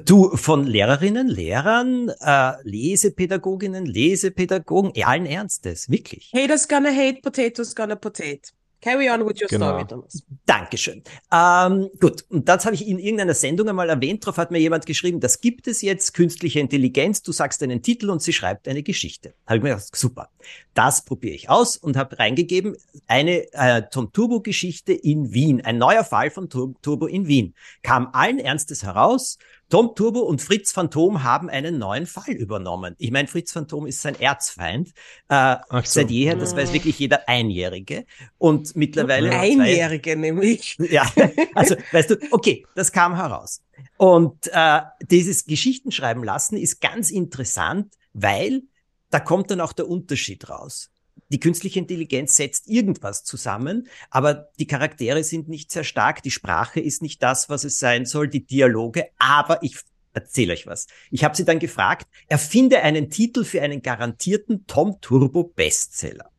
Du, 0.06 0.38
von 0.38 0.68
Lehrerinnen, 0.68 1.28
Lehrern, 1.28 2.10
äh, 2.20 2.54
Lesepädagoginnen, 2.62 3.88
Lesepädagogen, 3.88 4.92
allen 5.04 5.26
Ernstes, 5.26 5.90
wirklich. 5.90 6.32
Haters 6.32 6.68
gonna 6.68 6.92
hate, 6.92 7.22
potatoes 7.24 7.74
gonna 7.74 7.96
potato. 7.96 8.52
Carry 8.82 9.10
on 9.10 9.26
with 9.26 9.42
your 9.42 9.50
genau. 9.50 9.72
story, 9.72 9.86
Thomas. 9.88 10.24
Dankeschön. 10.46 11.04
Ähm, 11.34 11.90
gut, 12.00 12.24
und 12.30 12.48
das 12.48 12.66
habe 12.66 12.76
ich 12.76 12.88
in 12.88 12.98
irgendeiner 12.98 13.34
Sendung 13.34 13.68
einmal 13.68 13.90
erwähnt. 13.90 14.24
Darauf 14.24 14.38
hat 14.38 14.52
mir 14.52 14.60
jemand 14.60 14.86
geschrieben, 14.86 15.20
das 15.20 15.42
gibt 15.42 15.68
es 15.68 15.82
jetzt, 15.82 16.14
künstliche 16.14 16.62
Intelligenz. 16.62 17.22
Du 17.22 17.34
sagst 17.34 17.62
einen 17.62 17.82
Titel 17.82 18.10
und 18.10 18.22
sie 18.22 18.32
schreibt 18.32 18.70
eine 18.70 18.82
Geschichte. 18.82 19.34
Habe 19.48 19.58
ich 19.58 19.64
mir 19.64 19.70
gedacht, 19.72 19.94
super. 19.94 20.30
Das 20.76 21.04
probiere 21.04 21.36
ich 21.36 21.50
aus 21.50 21.76
und 21.76 21.98
habe 21.98 22.18
reingegeben, 22.20 22.78
eine 23.08 23.52
äh, 23.52 23.84
Tom 23.92 24.14
Turbo-Geschichte 24.14 24.94
in 24.94 25.34
Wien. 25.34 25.60
Ein 25.60 25.78
neuer 25.78 26.06
Fall 26.06 26.32
von 26.32 26.50
Tom 26.50 26.78
Turbo 26.82 27.08
in 27.08 27.28
Wien. 27.28 27.56
Kam 27.84 28.08
allen 28.14 28.40
Ernstes 28.40 28.84
heraus 28.84 29.38
Tom 29.70 29.94
Turbo 29.96 30.22
und 30.22 30.42
Fritz 30.42 30.72
Phantom 30.72 31.24
haben 31.24 31.50
einen 31.50 31.78
neuen 31.78 32.08
Fall 32.08 32.34
übernommen. 32.34 32.96
Ich 32.98 33.12
meine, 33.12 33.28
Fritz 33.28 33.52
Phantom 33.52 33.86
ist 33.86 34.02
sein 34.02 34.20
Erzfeind. 34.20 34.92
Äh, 35.30 35.58
so. 35.70 35.82
Seit 35.84 36.10
jeher, 36.10 36.36
das 36.36 36.56
weiß 36.56 36.74
wirklich 36.74 36.98
jeder 36.98 37.30
Einjährige. 37.30 38.06
Und 38.40 38.76
mittlerweile. 38.76 39.32
Einjährige 39.32 40.16
nämlich. 40.16 40.78
Ja, 40.90 41.06
also 41.54 41.76
weißt 41.92 42.10
du, 42.12 42.18
okay, 42.32 42.66
das 42.74 42.92
kam 42.92 43.16
heraus. 43.16 43.62
Und 43.98 44.50
äh, 44.52 44.82
dieses 45.02 45.46
Geschichtenschreiben 45.46 46.24
lassen 46.24 46.58
ist 46.58 46.82
ganz 46.82 47.12
interessant, 47.12 47.94
weil 48.14 48.64
da 49.12 49.20
kommt 49.20 49.52
dann 49.52 49.62
auch 49.62 49.74
der 49.74 49.88
Unterschied 49.88 50.50
raus 50.50 50.90
die 51.30 51.40
künstliche 51.40 51.80
Intelligenz 51.80 52.36
setzt 52.36 52.68
irgendwas 52.68 53.24
zusammen, 53.24 53.88
aber 54.10 54.50
die 54.60 54.68
Charaktere 54.68 55.24
sind 55.24 55.48
nicht 55.48 55.72
sehr 55.72 55.84
stark, 55.84 56.24
die 56.24 56.32
Sprache 56.32 56.80
ist 56.80 57.02
nicht 57.02 57.22
das, 57.22 57.50
was 57.50 57.64
es 57.64 57.80
sein 57.80 58.06
soll, 58.06 58.28
die 58.28 58.46
Dialoge, 58.46 59.10
aber 59.18 59.62
ich 59.64 59.78
erzähle 60.14 60.54
euch 60.54 60.66
was. 60.66 60.88
Ich 61.12 61.24
habe 61.24 61.38
sie 61.38 61.46
dann 61.46 61.60
gefragt, 61.60 62.08
erfinde 62.28 62.82
einen 62.82 63.10
Titel 63.10 63.44
für 63.44 63.62
einen 63.62 63.82
garantierten 63.82 64.66
Tom 64.66 65.00
Turbo 65.02 65.44
Bestseller. 65.44 66.30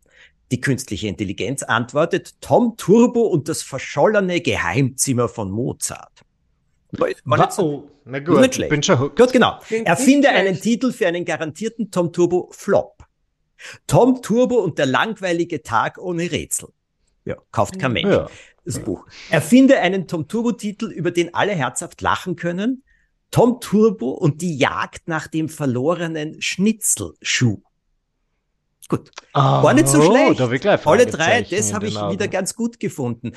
Die 0.51 0.61
künstliche 0.61 1.07
Intelligenz 1.07 1.63
antwortet 1.63 2.41
Tom 2.41 2.77
Turbo 2.77 3.23
und 3.23 3.49
das 3.49 3.63
verschollene 3.63 4.41
Geheimzimmer 4.41 5.29
von 5.29 5.51
Mozart. 5.51 6.25
Wow. 6.93 7.85
Na 8.05 8.19
gut, 8.19 8.41
nicht 8.41 8.55
schlecht. 8.57 8.71
bin 8.71 8.83
schon 8.83 8.99
hooked. 8.99 9.17
Gut, 9.17 9.33
genau. 9.33 9.61
Erfinde 9.85 10.31
einen 10.31 10.61
Titel 10.61 10.93
für 10.93 11.07
einen 11.07 11.25
garantierten 11.25 11.93
Tom 11.93 12.13
Turbo 12.13 12.49
Flop. 12.51 13.00
Tom 13.87 14.23
Turbo 14.23 14.57
und 14.57 14.79
der 14.79 14.87
langweilige 14.87 15.63
Tag 15.63 15.99
ohne 15.99 16.31
Rätsel. 16.31 16.69
Ja, 17.25 17.37
kauft 17.53 17.79
kein 17.79 17.93
Mensch. 17.93 18.15
Ja. 18.15 18.29
Das 18.65 18.79
Buch. 18.79 19.07
Erfinde 19.31 19.79
einen 19.81 20.07
Tom 20.07 20.29
Turbo-Titel, 20.29 20.91
über 20.91 21.11
den 21.11 21.35
alle 21.35 21.53
herzhaft 21.53 22.01
lachen 22.03 22.37
können. 22.37 22.85
Tom 23.31 23.61
Turbo 23.61 24.11
und 24.11 24.43
die 24.43 24.57
Jagd 24.59 25.09
nach 25.09 25.27
dem 25.27 25.49
verlorenen 25.49 26.41
Schnitzelschuh. 26.43 27.63
Gut. 28.89 29.11
Oh, 29.35 29.39
War 29.39 29.73
nicht 29.73 29.89
so 29.89 30.03
schlecht. 30.03 30.41
Alle 30.87 31.07
drei, 31.07 31.43
das 31.43 31.73
habe 31.73 31.87
ich 31.87 31.95
wieder 31.95 32.27
ganz 32.29 32.55
gut 32.55 32.81
gefunden. 32.81 33.33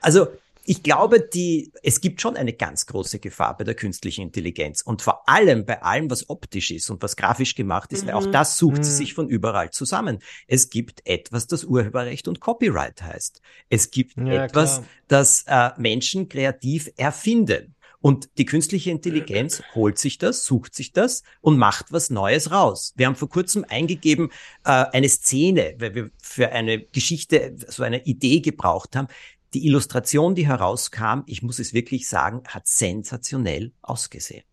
Also 0.00 0.28
ich 0.64 0.82
glaube, 0.82 1.20
die, 1.20 1.72
es 1.82 2.00
gibt 2.00 2.20
schon 2.20 2.36
eine 2.36 2.52
ganz 2.52 2.86
große 2.86 3.18
Gefahr 3.18 3.56
bei 3.56 3.64
der 3.64 3.74
künstlichen 3.74 4.22
Intelligenz 4.22 4.82
und 4.82 5.02
vor 5.02 5.28
allem 5.28 5.64
bei 5.64 5.82
allem, 5.82 6.10
was 6.10 6.28
optisch 6.28 6.70
ist 6.70 6.90
und 6.90 7.02
was 7.02 7.16
grafisch 7.16 7.54
gemacht 7.54 7.92
ist, 7.92 8.02
mhm. 8.02 8.08
weil 8.08 8.14
auch 8.14 8.26
mhm. 8.26 8.32
das 8.32 8.56
sucht 8.56 8.78
mhm. 8.78 8.82
sie 8.84 8.92
sich 8.92 9.14
von 9.14 9.28
überall 9.28 9.70
zusammen. 9.70 10.18
Es 10.46 10.70
gibt 10.70 11.06
etwas, 11.06 11.46
das 11.46 11.64
Urheberrecht 11.64 12.28
und 12.28 12.40
Copyright 12.40 13.02
heißt. 13.02 13.40
Es 13.68 13.90
gibt 13.90 14.16
ja, 14.16 14.44
etwas, 14.44 14.76
klar. 14.76 14.86
das 15.08 15.44
äh, 15.46 15.70
Menschen 15.80 16.28
kreativ 16.28 16.90
erfinden. 16.96 17.74
Und 18.02 18.30
die 18.38 18.46
künstliche 18.46 18.90
Intelligenz 18.90 19.62
holt 19.74 19.98
sich 19.98 20.18
das, 20.18 20.44
sucht 20.44 20.74
sich 20.74 20.92
das 20.92 21.22
und 21.40 21.58
macht 21.58 21.92
was 21.92 22.10
Neues 22.10 22.50
raus. 22.50 22.94
Wir 22.96 23.06
haben 23.06 23.16
vor 23.16 23.28
kurzem 23.28 23.64
eingegeben 23.68 24.30
äh, 24.64 24.70
eine 24.70 25.08
Szene, 25.08 25.74
weil 25.78 25.94
wir 25.94 26.10
für 26.22 26.50
eine 26.50 26.80
Geschichte 26.80 27.56
so 27.68 27.82
eine 27.82 28.04
Idee 28.04 28.40
gebraucht 28.40 28.96
haben. 28.96 29.08
Die 29.54 29.66
Illustration, 29.66 30.34
die 30.34 30.46
herauskam, 30.46 31.22
ich 31.26 31.42
muss 31.42 31.58
es 31.58 31.74
wirklich 31.74 32.08
sagen, 32.08 32.42
hat 32.46 32.66
sensationell 32.66 33.72
ausgesehen. 33.82 34.44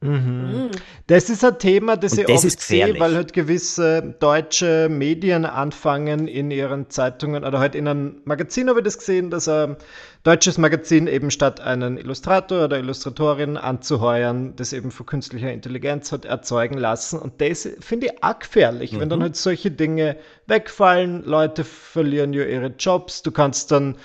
Mhm. 0.00 0.10
mhm. 0.10 0.70
Das 1.08 1.28
ist 1.28 1.44
ein 1.44 1.58
Thema, 1.58 1.96
das 1.96 2.12
Und 2.12 2.20
ich 2.20 2.26
das 2.26 2.44
oft 2.44 2.60
sehe, 2.60 3.00
weil 3.00 3.16
halt 3.16 3.32
gewisse 3.32 4.14
deutsche 4.20 4.88
Medien 4.88 5.44
anfangen 5.44 6.28
in 6.28 6.50
ihren 6.50 6.90
Zeitungen 6.90 7.44
oder 7.44 7.58
halt 7.58 7.74
in 7.74 7.88
einem 7.88 8.20
Magazin 8.24 8.68
habe 8.68 8.80
ich 8.80 8.84
das 8.84 8.98
gesehen, 8.98 9.30
dass 9.30 9.48
ein 9.48 9.76
deutsches 10.22 10.58
Magazin 10.58 11.06
eben 11.08 11.30
statt 11.30 11.60
einen 11.60 11.96
Illustrator 11.96 12.66
oder 12.66 12.78
Illustratorin 12.78 13.56
anzuheuern, 13.56 14.54
das 14.54 14.72
eben 14.72 14.90
von 14.90 15.06
künstlicher 15.06 15.50
Intelligenz 15.50 16.12
hat 16.12 16.26
erzeugen 16.26 16.78
lassen. 16.78 17.18
Und 17.18 17.40
das 17.40 17.68
finde 17.80 18.06
ich 18.06 18.22
auch 18.22 18.38
gefährlich, 18.38 18.92
mhm. 18.92 19.00
wenn 19.00 19.08
dann 19.08 19.18
mhm. 19.20 19.24
halt 19.24 19.36
solche 19.36 19.70
Dinge 19.70 20.16
wegfallen, 20.46 21.24
Leute 21.24 21.64
verlieren 21.64 22.32
ja 22.34 22.44
ihre 22.44 22.68
Jobs, 22.78 23.22
du 23.22 23.32
kannst 23.32 23.72
dann 23.72 23.96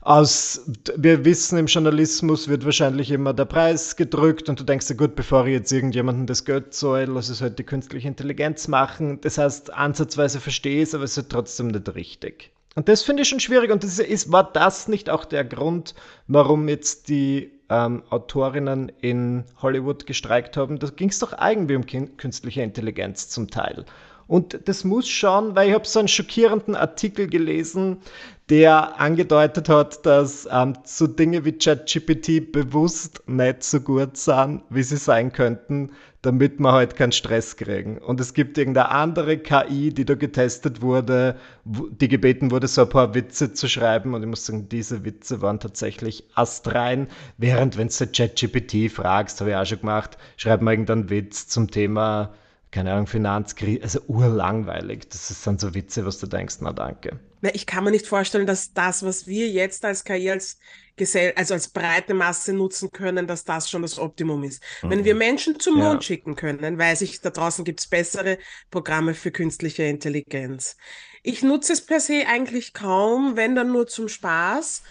aus, 0.00 0.62
wir 0.96 1.24
wissen, 1.24 1.58
im 1.58 1.66
Journalismus 1.66 2.48
wird 2.48 2.64
wahrscheinlich 2.64 3.10
immer 3.10 3.34
der 3.34 3.44
Preis 3.44 3.96
gedrückt 3.96 4.48
und 4.48 4.58
du 4.58 4.64
denkst 4.64 4.86
dir, 4.86 4.94
gut, 4.94 5.14
bevor 5.14 5.46
ich 5.46 5.52
jetzt 5.52 5.72
irgendjemanden 5.72 6.26
das 6.26 6.44
Geld 6.44 6.72
soll, 6.72 7.04
lass 7.04 7.28
es 7.28 7.42
halt 7.42 7.58
die 7.58 7.64
künstliche 7.64 8.08
Intelligenz 8.08 8.66
machen. 8.66 9.20
Das 9.20 9.36
heißt, 9.36 9.72
ansatzweise 9.72 10.40
verstehe 10.40 10.78
ich 10.82 10.88
es, 10.88 10.94
aber 10.94 11.04
es 11.04 11.18
ist 11.18 11.30
trotzdem 11.30 11.68
nicht 11.68 11.94
richtig. 11.94 12.50
Und 12.76 12.88
das 12.88 13.02
finde 13.02 13.22
ich 13.22 13.28
schon 13.28 13.40
schwierig 13.40 13.70
und 13.70 13.82
das 13.84 13.98
ist, 13.98 14.32
war 14.32 14.50
das 14.52 14.88
nicht 14.88 15.10
auch 15.10 15.24
der 15.24 15.44
Grund, 15.44 15.94
warum 16.28 16.68
jetzt 16.68 17.08
die 17.08 17.50
ähm, 17.68 18.02
Autorinnen 18.08 18.90
in 19.00 19.44
Hollywood 19.60 20.06
gestreikt 20.06 20.56
haben? 20.56 20.78
Da 20.78 20.88
ging 20.88 21.10
es 21.10 21.18
doch 21.18 21.34
irgendwie 21.38 21.76
um 21.76 21.84
künstliche 21.84 22.62
Intelligenz 22.62 23.28
zum 23.28 23.50
Teil. 23.50 23.84
Und 24.30 24.68
das 24.68 24.84
muss 24.84 25.08
schon, 25.08 25.56
weil 25.56 25.70
ich 25.70 25.74
habe 25.74 25.88
so 25.88 25.98
einen 25.98 26.06
schockierenden 26.06 26.76
Artikel 26.76 27.26
gelesen, 27.26 27.96
der 28.48 29.00
angedeutet 29.00 29.68
hat, 29.68 30.06
dass 30.06 30.48
ähm, 30.52 30.74
so 30.84 31.08
Dinge 31.08 31.44
wie 31.44 31.58
ChatGPT 31.58 32.52
bewusst 32.52 33.24
nicht 33.26 33.64
so 33.64 33.80
gut 33.80 34.16
sind, 34.16 34.62
wie 34.70 34.84
sie 34.84 34.98
sein 34.98 35.32
könnten, 35.32 35.90
damit 36.22 36.60
wir 36.60 36.70
halt 36.70 36.94
keinen 36.94 37.10
Stress 37.10 37.56
kriegen. 37.56 37.98
Und 37.98 38.20
es 38.20 38.32
gibt 38.32 38.56
irgendeine 38.56 38.90
andere 38.90 39.36
KI, 39.36 39.92
die 39.92 40.04
da 40.04 40.14
getestet 40.14 40.80
wurde, 40.80 41.34
die 41.64 42.06
gebeten 42.06 42.52
wurde, 42.52 42.68
so 42.68 42.82
ein 42.82 42.88
paar 42.88 43.16
Witze 43.16 43.52
zu 43.52 43.68
schreiben. 43.68 44.14
Und 44.14 44.22
ich 44.22 44.28
muss 44.28 44.46
sagen, 44.46 44.68
diese 44.68 45.04
Witze 45.04 45.42
waren 45.42 45.58
tatsächlich 45.58 46.22
astrein. 46.36 47.08
Während, 47.36 47.76
wenn 47.76 47.88
du 47.88 48.06
ChatGPT 48.06 48.92
fragst, 48.92 49.40
habe 49.40 49.50
ich 49.50 49.56
auch 49.56 49.66
schon 49.66 49.80
gemacht, 49.80 50.18
schreib 50.36 50.62
mal 50.62 50.70
irgendeinen 50.70 51.10
Witz 51.10 51.48
zum 51.48 51.68
Thema, 51.68 52.32
keine 52.70 52.92
Ahnung, 52.92 53.06
Finanzkrise, 53.06 53.82
also 53.82 54.00
urlangweilig. 54.06 55.08
Das 55.08 55.28
sind 55.42 55.60
so 55.60 55.74
Witze, 55.74 56.04
was 56.06 56.18
du 56.18 56.26
denkst, 56.26 56.56
na 56.60 56.72
danke. 56.72 57.18
Ich 57.54 57.66
kann 57.66 57.84
mir 57.84 57.90
nicht 57.90 58.06
vorstellen, 58.06 58.46
dass 58.46 58.74
das, 58.74 59.02
was 59.02 59.26
wir 59.26 59.48
jetzt 59.48 59.84
als 59.84 60.04
KI, 60.04 60.30
als 60.30 60.58
Gesell 60.96 61.32
also 61.34 61.54
als 61.54 61.68
breite 61.68 62.12
Masse 62.12 62.52
nutzen 62.52 62.92
können, 62.92 63.26
dass 63.26 63.44
das 63.44 63.70
schon 63.70 63.80
das 63.80 63.98
Optimum 63.98 64.44
ist. 64.44 64.62
Mhm. 64.82 64.90
Wenn 64.90 65.04
wir 65.04 65.14
Menschen 65.14 65.58
zum 65.58 65.78
Mond 65.78 66.02
ja. 66.02 66.02
schicken 66.02 66.36
können, 66.36 66.78
weiß 66.78 67.00
ich, 67.00 67.22
da 67.22 67.30
draußen 67.30 67.64
gibt 67.64 67.80
es 67.80 67.86
bessere 67.86 68.36
Programme 68.70 69.14
für 69.14 69.30
künstliche 69.30 69.84
Intelligenz. 69.84 70.76
Ich 71.22 71.42
nutze 71.42 71.72
es 71.72 71.84
per 71.84 72.00
se 72.00 72.24
eigentlich 72.26 72.74
kaum, 72.74 73.36
wenn 73.36 73.54
dann 73.54 73.72
nur 73.72 73.86
zum 73.86 74.08
Spaß. 74.08 74.82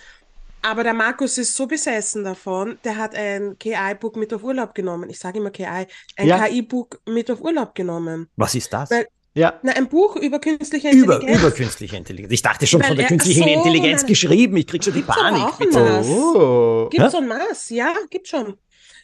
Aber 0.61 0.83
der 0.83 0.93
Markus 0.93 1.37
ist 1.37 1.55
so 1.55 1.67
besessen 1.67 2.23
davon, 2.23 2.77
der 2.83 2.97
hat 2.97 3.15
ein 3.15 3.57
KI-Book 3.57 4.17
mit 4.17 4.33
auf 4.33 4.43
Urlaub 4.43 4.75
genommen. 4.75 5.09
Ich 5.09 5.19
sage 5.19 5.39
immer 5.39 5.51
KI, 5.51 5.63
ein 5.63 5.87
ja. 6.27 6.45
KI-Book 6.45 7.01
mit 7.07 7.31
auf 7.31 7.41
Urlaub 7.41 7.73
genommen. 7.75 8.27
Was 8.35 8.55
ist 8.55 8.71
das? 8.73 8.91
Weil 8.91 9.07
ja. 9.35 9.59
Na, 9.61 9.73
ein 9.73 9.87
Buch 9.87 10.15
über 10.15 10.39
künstliche 10.39 10.89
Intelligenz. 10.89 11.23
Über, 11.23 11.39
über 11.39 11.51
künstliche 11.51 11.95
Intelligenz. 11.95 12.33
Ich 12.33 12.41
dachte 12.41 12.67
schon 12.67 12.81
Weil 12.81 12.89
von 12.89 12.97
der 12.97 13.07
künstlichen 13.07 13.43
so, 13.43 13.49
Intelligenz 13.49 14.01
nein, 14.01 14.09
geschrieben. 14.09 14.57
Ich 14.57 14.67
krieg 14.67 14.83
schon 14.83 14.93
die 14.93 15.01
Panik. 15.01 15.43
Auch 15.43 15.59
ein 15.59 15.69
Maß. 15.69 16.07
Oh. 16.07 16.89
Gibt 16.89 17.11
so 17.11 17.17
ein 17.19 17.27
Maß, 17.27 17.69
ja, 17.69 17.93
gibt 18.09 18.27
schon. 18.27 18.57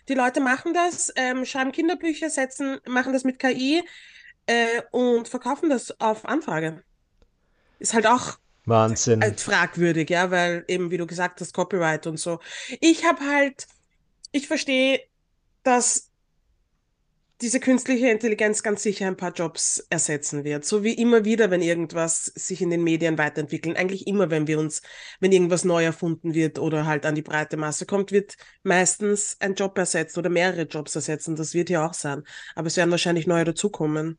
Die 0.09 0.13
Leute 0.13 0.41
machen 0.41 0.74
das, 0.74 1.12
ähm, 1.15 1.45
schreiben 1.45 1.71
Kinderbücher, 1.71 2.29
setzen, 2.29 2.79
machen 2.88 3.13
das 3.13 3.24
mit 3.24 3.39
KI 3.39 3.81
äh, 4.45 4.81
und 4.91 5.27
verkaufen 5.27 5.69
das 5.69 6.00
auf 6.00 6.25
Anfrage. 6.25 6.83
Ist 7.79 7.93
halt 7.93 8.05
auch 8.05 8.38
Wahnsinn. 8.65 9.22
Halt 9.22 9.39
fragwürdig, 9.39 10.10
ja, 10.10 10.31
weil 10.31 10.65
eben, 10.67 10.91
wie 10.91 10.98
du 10.98 11.05
gesagt 11.05 11.41
hast, 11.41 11.53
Copyright 11.53 12.07
und 12.07 12.17
so. 12.17 12.39
Ich 12.81 13.05
habe 13.05 13.22
halt, 13.25 13.67
ich 14.31 14.48
verstehe, 14.48 15.01
dass 15.63 16.10
diese 17.41 17.60
künstliche 17.60 18.10
Intelligenz 18.10 18.63
ganz 18.63 18.81
sicher 18.81 19.07
ein 19.07 19.17
paar 19.17 19.34
Jobs 19.34 19.86
ersetzen 19.89 20.45
wird. 20.45 20.63
So 20.63 20.84
wie 20.84 20.93
immer 20.93 21.25
wieder, 21.25 21.51
wenn 21.51 21.62
irgendwas 21.62 22.25
sich 22.25 22.62
in 22.62 22.69
den 22.69 22.84
Medien 22.84 23.17
weiterentwickelt. 23.17 23.75
Eigentlich 23.75 24.07
immer, 24.07 24.31
wenn 24.31 24.48
wir 24.48 24.57
uns, 24.57 24.81
wenn 25.19 25.34
irgendwas 25.34 25.65
neu 25.65 25.84
erfunden 25.84 26.34
wird 26.34 26.60
oder 26.60 26.86
halt 26.86 27.05
an 27.05 27.15
die 27.15 27.22
breite 27.22 27.57
Masse 27.57 27.86
kommt, 27.86 28.12
wird 28.13 28.38
meistens 28.63 29.36
ein 29.39 29.55
Job 29.55 29.77
ersetzt 29.77 30.17
oder 30.17 30.29
mehrere 30.29 30.63
Jobs 30.63 30.95
ersetzen. 30.95 31.36
Das 31.36 31.53
wird 31.53 31.69
ja 31.69 31.86
auch 31.86 31.93
sein. 31.93 32.24
Aber 32.55 32.67
es 32.67 32.77
werden 32.77 32.91
wahrscheinlich 32.91 33.27
neue 33.27 33.43
dazukommen. 33.43 34.17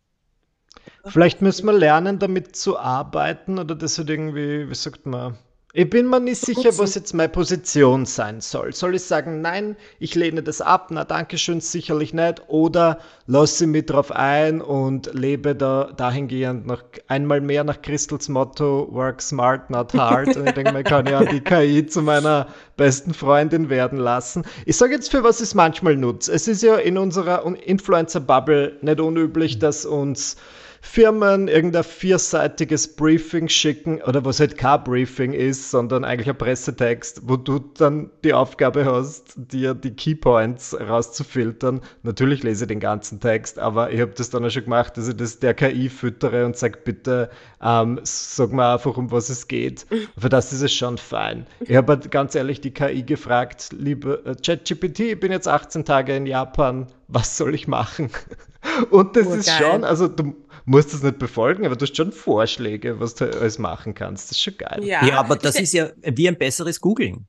Vielleicht 1.07 1.43
müssen 1.43 1.67
wir 1.67 1.73
lernen, 1.73 2.19
damit 2.19 2.57
zu 2.57 2.79
arbeiten 2.79 3.59
oder 3.59 3.75
das 3.75 3.99
halt 3.99 4.11
irgendwie, 4.11 4.69
wie 4.69 4.75
sagt 4.75 5.07
man, 5.07 5.39
ich 5.79 5.91
bin 5.91 6.09
mir 6.09 6.21
nicht 6.21 6.41
sicher, 6.41 6.71
was 6.79 6.95
jetzt 6.95 7.13
meine 7.13 7.29
Position 7.29 8.07
sein 8.07 8.41
soll. 8.41 8.73
Soll 8.73 8.95
ich 8.95 9.03
sagen, 9.03 9.43
nein, 9.43 9.77
ich 9.99 10.15
lehne 10.15 10.43
das 10.43 10.63
ab, 10.63 10.87
na 10.91 11.05
danke 11.05 11.37
schön, 11.37 11.61
sicherlich 11.61 12.15
nicht, 12.15 12.45
oder 12.49 12.99
lasse 13.27 13.67
mich 13.67 13.85
drauf 13.85 14.11
ein 14.11 14.63
und 14.63 15.13
lebe 15.13 15.55
da 15.55 15.93
dahingehend 15.95 16.67
noch 16.67 16.83
einmal 17.09 17.43
mehr 17.43 17.63
nach 17.63 17.83
Christels 17.83 18.31
Motto, 18.31 18.89
work 18.91 19.21
smart, 19.21 19.69
not 19.69 19.93
hard. 19.93 20.35
und 20.35 20.47
ich 20.47 20.55
denke, 20.55 20.73
man 20.73 20.83
kann 20.83 21.05
ja 21.05 21.23
die 21.23 21.43
KI 21.43 21.87
zu 21.87 22.01
meiner 22.01 22.47
besten 22.79 23.13
Freundin 23.13 23.69
werden 23.69 23.99
lassen. 23.99 24.45
Ich 24.65 24.79
sage 24.79 24.95
jetzt, 24.95 25.11
für 25.11 25.25
was 25.25 25.41
ich 25.41 25.49
es 25.49 25.55
manchmal 25.55 25.97
nutze. 25.97 26.33
Es 26.33 26.49
ist 26.49 26.63
ja 26.63 26.77
in 26.77 26.97
unserer 26.97 27.45
Influencer-Bubble 27.45 28.79
nicht 28.81 28.99
unüblich, 28.99 29.59
dass 29.59 29.85
uns 29.85 30.39
Firmen 30.87 31.49
irgendein 31.49 31.85
vierseitiges 31.85 32.97
Briefing 32.97 33.49
schicken 33.49 34.01
oder 34.03 34.25
was 34.25 34.41
halt 34.41 34.57
kein 34.57 34.83
Briefing 34.85 35.33
ist, 35.33 35.71
sondern 35.71 36.05
eigentlich 36.05 36.29
ein 36.29 36.39
Pressetext, 36.39 37.23
wo 37.25 37.37
du 37.37 37.59
dann 37.59 38.11
die 38.25 38.33
Aufgabe 38.33 38.87
hast, 38.87 39.35
dir 39.37 39.75
die 39.75 39.91
Keypoints 39.91 40.75
rauszufiltern. 40.79 41.83
Natürlich 42.03 42.43
lese 42.43 42.65
ich 42.65 42.69
den 42.69 42.81
ganzen 42.81 43.21
Text, 43.21 43.59
aber 43.59 43.91
ich 43.91 44.01
habe 44.01 44.13
das 44.13 44.31
dann 44.31 44.45
auch 44.45 44.51
schon 44.51 44.65
gemacht, 44.65 44.97
dass 44.97 45.09
ich 45.09 45.17
das 45.17 45.39
der 45.39 45.55
KI 45.55 45.89
füttere 45.91 46.47
und 46.47 46.57
sage, 46.57 46.79
bitte 46.83 47.31
ähm, 47.61 48.01
sag 48.05 48.53
mal 48.53 48.75
einfach, 48.75 48.97
um 48.97 49.11
was 49.11 49.29
es 49.29 49.49
geht. 49.49 49.87
Für 50.17 50.29
das 50.29 50.53
ist 50.53 50.63
es 50.63 50.73
schon 50.73 50.99
fein. 50.99 51.47
Ich 51.61 51.77
habe 51.77 51.95
halt 51.95 52.11
ganz 52.11 52.35
ehrlich 52.35 52.61
die 52.61 52.71
KI 52.71 53.03
gefragt, 53.03 53.75
liebe 53.77 54.23
äh, 54.25 54.35
ChatGPT, 54.35 55.01
ich 55.01 55.21
bin 55.21 55.33
jetzt 55.33 55.49
18 55.49 55.85
Tage 55.85 56.17
in 56.17 56.27
Japan, 56.27 56.87
was 57.09 57.37
soll 57.37 57.55
ich 57.55 57.69
machen? 57.69 58.11
Und 58.91 59.17
das 59.17 59.27
oh, 59.27 59.35
ist 59.35 59.47
geil. 59.47 59.57
schon, 59.59 59.85
also 59.85 60.09
du 60.09 60.35
musst 60.67 60.93
das 60.93 61.03
nicht 61.03 61.19
befolgen, 61.19 61.65
aber 61.65 61.77
du 61.77 61.87
hast 61.87 61.97
schon 61.97 62.13
Vorschläge, 62.13 63.01
was 63.01 63.15
du 63.15 63.25
alles 63.25 63.59
machen 63.59 63.95
kannst. 63.95 64.31
Das 64.31 64.37
ist 64.37 64.43
schon 64.43 64.59
geil. 64.59 64.85
Ja, 64.85 65.05
ja 65.05 65.19
aber 65.19 65.37
das 65.37 65.59
ist 65.59 65.73
ja 65.73 65.91
wie 66.03 66.29
ein 66.29 66.37
besseres 66.37 66.81
Googling. 66.81 67.25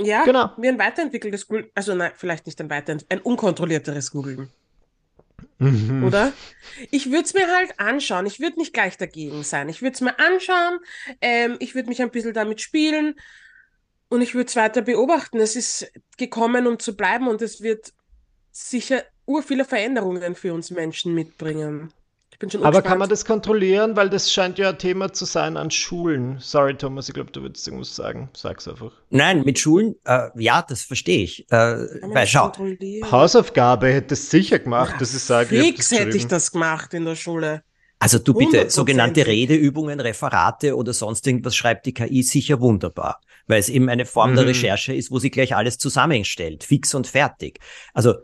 Ja, 0.00 0.24
genau. 0.24 0.52
wie 0.56 0.68
ein 0.68 0.78
weiterentwickeltes 0.78 1.48
Google, 1.48 1.70
also 1.74 1.94
nein, 1.94 2.12
vielleicht 2.14 2.46
nicht 2.46 2.60
ein 2.60 2.70
weiterentwickeltes, 2.70 3.18
ein 3.18 3.20
unkontrollierteres 3.20 4.12
Googlen. 4.12 4.48
Mhm. 5.58 6.04
Oder? 6.04 6.32
Ich 6.90 7.06
würde 7.06 7.24
es 7.24 7.34
mir 7.34 7.48
halt 7.48 7.78
anschauen. 7.78 8.26
Ich 8.26 8.38
würde 8.38 8.58
nicht 8.58 8.72
gleich 8.72 8.96
dagegen 8.96 9.42
sein. 9.42 9.68
Ich 9.68 9.82
würde 9.82 9.94
es 9.94 10.00
mir 10.00 10.18
anschauen. 10.18 10.78
Ähm, 11.20 11.56
ich 11.58 11.74
würde 11.74 11.88
mich 11.88 12.00
ein 12.00 12.10
bisschen 12.10 12.32
damit 12.32 12.60
spielen. 12.60 13.14
Und 14.08 14.22
ich 14.22 14.34
würde 14.34 14.46
es 14.46 14.56
weiter 14.56 14.82
beobachten. 14.82 15.38
Es 15.38 15.56
ist 15.56 15.92
gekommen, 16.16 16.66
um 16.66 16.78
zu 16.78 16.96
bleiben. 16.96 17.26
Und 17.28 17.42
es 17.42 17.60
wird 17.60 17.92
sicher 18.52 19.02
ur 19.26 19.42
viele 19.42 19.64
Veränderungen 19.64 20.34
für 20.34 20.54
uns 20.54 20.70
Menschen 20.70 21.14
mitbringen. 21.14 21.92
Aber 22.62 22.82
kann 22.82 22.98
man 22.98 23.08
das 23.08 23.24
kontrollieren? 23.24 23.96
Weil 23.96 24.10
das 24.10 24.32
scheint 24.32 24.58
ja 24.58 24.68
ein 24.68 24.78
Thema 24.78 25.12
zu 25.12 25.24
sein 25.24 25.56
an 25.56 25.72
Schulen. 25.72 26.38
Sorry, 26.38 26.76
Thomas, 26.76 27.08
ich 27.08 27.14
glaube, 27.14 27.32
du 27.32 27.42
würdest 27.42 27.66
irgendwas 27.66 27.96
sagen. 27.96 28.28
Sag's 28.32 28.68
einfach. 28.68 28.92
Nein, 29.10 29.42
mit 29.44 29.58
Schulen, 29.58 29.96
äh, 30.04 30.28
ja, 30.36 30.62
das 30.62 30.82
verstehe 30.82 31.24
ich. 31.24 31.50
Äh, 31.50 31.56
weil 31.56 32.26
schau. 32.28 32.52
Hausaufgabe 33.10 33.88
hätte 33.88 34.14
es 34.14 34.30
sicher 34.30 34.60
gemacht, 34.60 34.92
ja, 34.92 34.98
dass 34.98 35.14
ich 35.14 35.22
sage, 35.22 35.60
Fix 35.60 35.90
hätte 35.90 36.16
ich 36.16 36.28
das 36.28 36.52
gemacht 36.52 36.94
in 36.94 37.04
der 37.04 37.16
Schule. 37.16 37.62
Also 38.00 38.18
du 38.18 38.32
bitte, 38.34 38.70
sogenannte 38.70 39.26
Redeübungen, 39.26 39.98
Referate 39.98 40.76
oder 40.76 40.92
sonst 40.92 41.26
irgendwas 41.26 41.56
schreibt 41.56 41.86
die 41.86 41.94
KI 41.94 42.22
sicher 42.22 42.60
wunderbar, 42.60 43.20
weil 43.48 43.58
es 43.58 43.68
eben 43.68 43.88
eine 43.88 44.06
Form 44.06 44.32
mhm. 44.32 44.36
der 44.36 44.46
Recherche 44.46 44.94
ist, 44.94 45.10
wo 45.10 45.18
sie 45.18 45.30
gleich 45.30 45.56
alles 45.56 45.78
zusammenstellt, 45.78 46.62
fix 46.62 46.94
und 46.94 47.08
fertig. 47.08 47.58
Also 47.94 48.14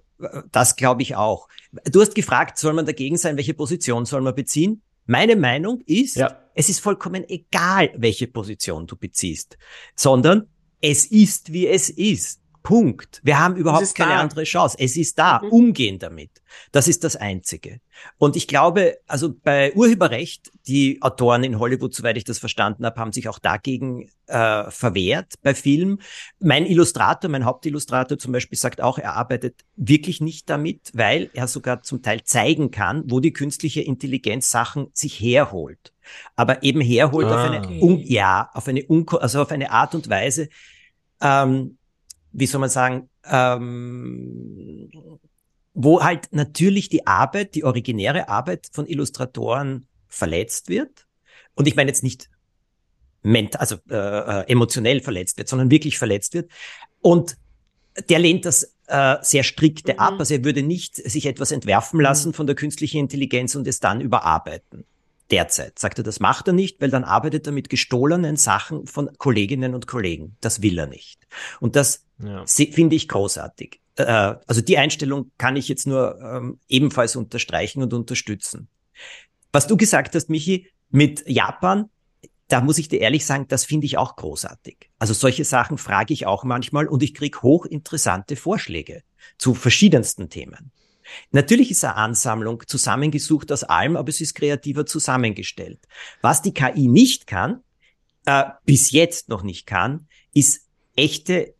das 0.53 0.77
glaube 0.77 1.03
ich 1.03 1.17
auch. 1.17 1.49
Du 1.91 2.01
hast 2.01 2.15
gefragt, 2.15 2.59
soll 2.59 2.73
man 2.73 2.87
dagegen 2.87 3.17
sein, 3.17 3.37
welche 3.37 3.55
Position 3.55 4.05
soll 4.05 4.21
man 4.21 4.35
beziehen? 4.35 4.83
Meine 5.07 5.37
Meinung 5.37 5.81
ist, 5.87 6.17
ja. 6.17 6.39
es 6.55 6.69
ist 6.69 6.81
vollkommen 6.81 7.29
egal, 7.29 7.93
welche 7.97 8.27
Position 8.27 8.87
du 8.87 8.97
beziehst, 8.97 9.59
sondern 9.95 10.49
es 10.81 11.07
ist, 11.07 11.53
wie 11.53 11.67
es 11.67 11.91
ist. 11.91 12.41
Punkt. 12.65 13.21
Wir 13.23 13.39
haben 13.39 13.57
überhaupt 13.57 13.95
keine 13.95 14.15
da. 14.15 14.21
andere 14.21 14.45
Chance. 14.45 14.79
Es 14.81 14.97
ist 14.97 15.19
da. 15.19 15.43
Mhm. 15.43 15.51
Umgehen 15.51 15.99
damit. 15.99 16.31
Das 16.73 16.89
ist 16.89 17.05
das 17.05 17.15
Einzige. 17.15 17.81
Und 18.17 18.37
ich 18.37 18.49
glaube, 18.49 18.97
also 19.07 19.35
bei 19.35 19.75
Urheberrecht, 19.75 20.51
die 20.67 21.03
Autoren 21.03 21.45
in 21.45 21.59
Hollywood, 21.59 21.95
soweit 21.95 22.17
ich 22.17 22.25
das 22.25 22.39
verstanden 22.39 22.87
habe, 22.87 22.99
haben 22.99 23.13
sich 23.13 23.29
auch 23.29 23.39
dagegen 23.39 24.09
äh, 24.29 24.71
verwehrt 24.71 25.35
bei 25.43 25.55
Filmen. 25.55 26.01
Mein 26.41 26.65
Illustrator, 26.65 27.31
mein 27.31 27.45
Hauptillustrator 27.45 28.19
zum 28.19 28.33
Beispiel 28.33 28.57
sagt 28.57 28.81
auch, 28.81 28.97
er 28.97 29.15
arbeitet 29.15 29.61
wirklich 29.77 30.23
nicht 30.23 30.49
damit, 30.49 30.91
weil 30.95 31.31
er 31.35 31.49
sogar 31.49 31.83
zum 31.83 32.01
Teil 32.01 32.25
zeigen 32.25 32.71
kann, 32.71 33.03
wo 33.09 33.21
die 33.21 33.35
künstliche 33.35 33.83
Intelligenz 33.83 34.51
Sachen 34.51 34.87
sich 34.95 35.21
herholt. 35.21 35.93
Aber 36.35 36.63
eben 36.63 36.81
herholt 36.81 37.27
ah. 37.27 37.35
auf 37.35 37.51
eine, 37.51 37.59
okay. 37.59 37.81
un, 37.83 37.99
ja, 37.99 38.49
auf 38.55 38.67
eine, 38.69 38.87
also 39.21 39.43
auf 39.43 39.51
eine 39.51 39.71
Art 39.71 39.95
und 39.95 40.09
Weise, 40.09 40.49
ähm, 41.21 41.77
wie 42.35 42.47
soll 42.47 42.61
man 42.61 42.69
sagen, 42.69 43.09
ähm, 43.25 44.91
wo 45.73 46.03
halt 46.03 46.29
natürlich 46.33 46.89
die 46.89 47.07
Arbeit, 47.07 47.55
die 47.55 47.65
originäre 47.65 48.29
Arbeit 48.29 48.69
von 48.73 48.87
Illustratoren 48.87 49.87
verletzt 50.09 50.69
wird. 50.69 51.07
Und 51.55 51.67
ich 51.67 51.77
meine 51.77 51.91
jetzt 51.91 52.03
nicht 52.03 52.29
mental, 53.23 53.61
also 53.61 53.77
äh, 53.89 53.97
äh, 53.97 54.51
emotionell 54.51 55.01
verletzt 55.01 55.39
wird, 55.39 55.49
sondern 55.49 55.71
wirklich 55.71 55.99
verletzt 55.99 56.35
wird. 56.35 56.51
Und 57.01 57.37
der 58.09 58.19
lehnt 58.19 58.45
das 58.45 58.75
äh, 58.89 59.17
sehr 59.23 59.45
strikte 59.45 59.95
mhm. 59.95 59.99
ab. 60.01 60.15
Also 60.19 60.35
er 60.35 60.45
würde 60.45 60.63
nicht 60.63 60.97
sich 60.97 61.27
etwas 61.27 61.53
entwerfen 61.53 62.01
lassen 62.01 62.29
mhm. 62.29 62.35
von 62.35 62.47
der 62.47 62.57
künstlichen 62.57 62.99
Intelligenz 62.99 63.55
und 63.55 63.67
es 63.67 63.81
dann 63.81 64.01
überarbeiten. 64.01 64.85
Derzeit 65.31 65.79
sagt 65.79 65.99
er, 65.99 66.05
das 66.05 66.21
macht 66.21 66.49
er 66.49 66.53
nicht, 66.53 66.81
weil 66.81 66.91
dann 66.91 67.03
arbeitet 67.03 67.47
er 67.47 67.53
mit 67.53 67.71
gestohlenen 67.71 68.37
Sachen 68.37 68.87
von 68.87 69.11
Kolleginnen 69.17 69.75
und 69.75 69.87
Kollegen. 69.87 70.37
Das 70.41 70.61
will 70.61 70.79
er 70.79 70.87
nicht. 70.87 71.27
Und 71.61 71.77
das 71.77 72.04
ja. 72.19 72.45
finde 72.47 72.97
ich 72.97 73.09
großartig. 73.09 73.81
Äh, 73.97 74.35
also 74.47 74.61
die 74.61 74.79
Einstellung 74.79 75.31
kann 75.39 75.57
ich 75.57 75.69
jetzt 75.69 75.87
nur 75.87 76.21
ähm, 76.21 76.59
ebenfalls 76.69 77.17
unterstreichen 77.17 77.83
und 77.83 77.93
unterstützen. 77.93 78.69
Was 79.53 79.67
du 79.67 79.77
gesagt 79.77 80.15
hast, 80.15 80.31
Michi, 80.31 80.69
mit 80.91 81.29
Japan, 81.29 81.91
da 82.49 82.61
muss 82.61 82.79
ich 82.79 82.89
dir 82.89 83.01
ehrlich 83.01 83.25
sagen, 83.25 83.47
das 83.49 83.65
finde 83.65 83.87
ich 83.87 83.99
auch 83.99 84.17
großartig. 84.17 84.91
Also 84.99 85.15
solche 85.15 85.45
Sachen 85.45 85.79
frage 85.79 86.13
ich 86.13 86.27
auch 86.27 86.45
manchmal 86.45 86.87
und 86.87 87.03
ich 87.03 87.15
kriege 87.15 87.43
hochinteressante 87.43 88.37
Vorschläge 88.37 89.03
zu 89.39 89.55
verschiedensten 89.55 90.29
Themen. 90.29 90.71
Natürlich 91.31 91.71
ist 91.71 91.85
eine 91.85 91.97
Ansammlung 91.97 92.63
zusammengesucht 92.67 93.53
aus 93.53 93.65
allem, 93.65 93.97
aber 93.97 94.09
es 94.09 94.21
ist 94.21 94.35
kreativer 94.35 94.87
zusammengestellt. 94.87 95.81
Was 96.23 96.43
die 96.43 96.55
KI 96.55 96.89
nicht 96.89 97.27
kann, 97.27 97.61
äh, 98.27 98.45
bis 98.65 98.91
jetzt 98.91 99.29
noch 99.29 99.43
nicht 99.43 99.67
kann, 99.67 100.09
ist 100.33 100.67
echte 100.97 101.54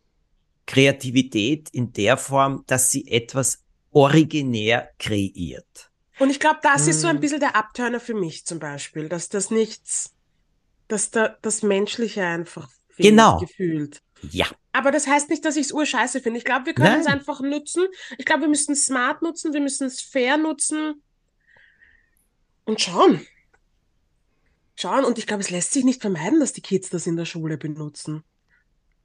Kreativität 0.65 1.69
in 1.71 1.93
der 1.93 2.17
Form, 2.17 2.63
dass 2.67 2.91
sie 2.91 3.07
etwas 3.07 3.63
originär 3.91 4.89
kreiert. 4.99 5.91
Und 6.19 6.29
ich 6.29 6.39
glaube, 6.39 6.59
das 6.63 6.87
ist 6.87 7.01
so 7.01 7.07
ein 7.07 7.15
hm. 7.15 7.21
bisschen 7.21 7.39
der 7.39 7.55
Abturner 7.55 7.99
für 7.99 8.13
mich 8.13 8.45
zum 8.45 8.59
Beispiel, 8.59 9.09
dass 9.09 9.29
das 9.29 9.51
nichts, 9.51 10.13
dass 10.87 11.11
da 11.11 11.37
das 11.41 11.61
Menschliche 11.61 12.23
einfach 12.23 12.69
genau. 12.97 13.39
gefühlt. 13.39 14.01
Ja. 14.31 14.47
Aber 14.71 14.91
das 14.91 15.07
heißt 15.07 15.29
nicht, 15.29 15.45
dass 15.45 15.55
ich 15.55 15.67
es 15.67 15.71
urscheiße 15.71 16.21
finde. 16.21 16.37
Ich 16.37 16.45
glaube, 16.45 16.65
wir 16.65 16.73
können 16.73 17.01
es 17.01 17.07
einfach 17.07 17.41
nutzen. 17.41 17.85
Ich 18.17 18.25
glaube, 18.25 18.41
wir 18.41 18.47
müssen 18.49 18.73
es 18.73 18.85
smart 18.85 19.21
nutzen, 19.21 19.53
wir 19.53 19.61
müssen 19.61 19.87
es 19.87 20.01
fair 20.01 20.37
nutzen 20.37 21.01
und 22.65 22.81
schauen. 22.81 23.25
Schauen. 24.75 25.05
Und 25.05 25.17
ich 25.17 25.27
glaube, 25.27 25.41
es 25.41 25.49
lässt 25.49 25.71
sich 25.71 25.85
nicht 25.85 26.01
vermeiden, 26.01 26.39
dass 26.39 26.53
die 26.53 26.61
Kids 26.61 26.89
das 26.89 27.07
in 27.07 27.15
der 27.15 27.25
Schule 27.25 27.57
benutzen. 27.57 28.23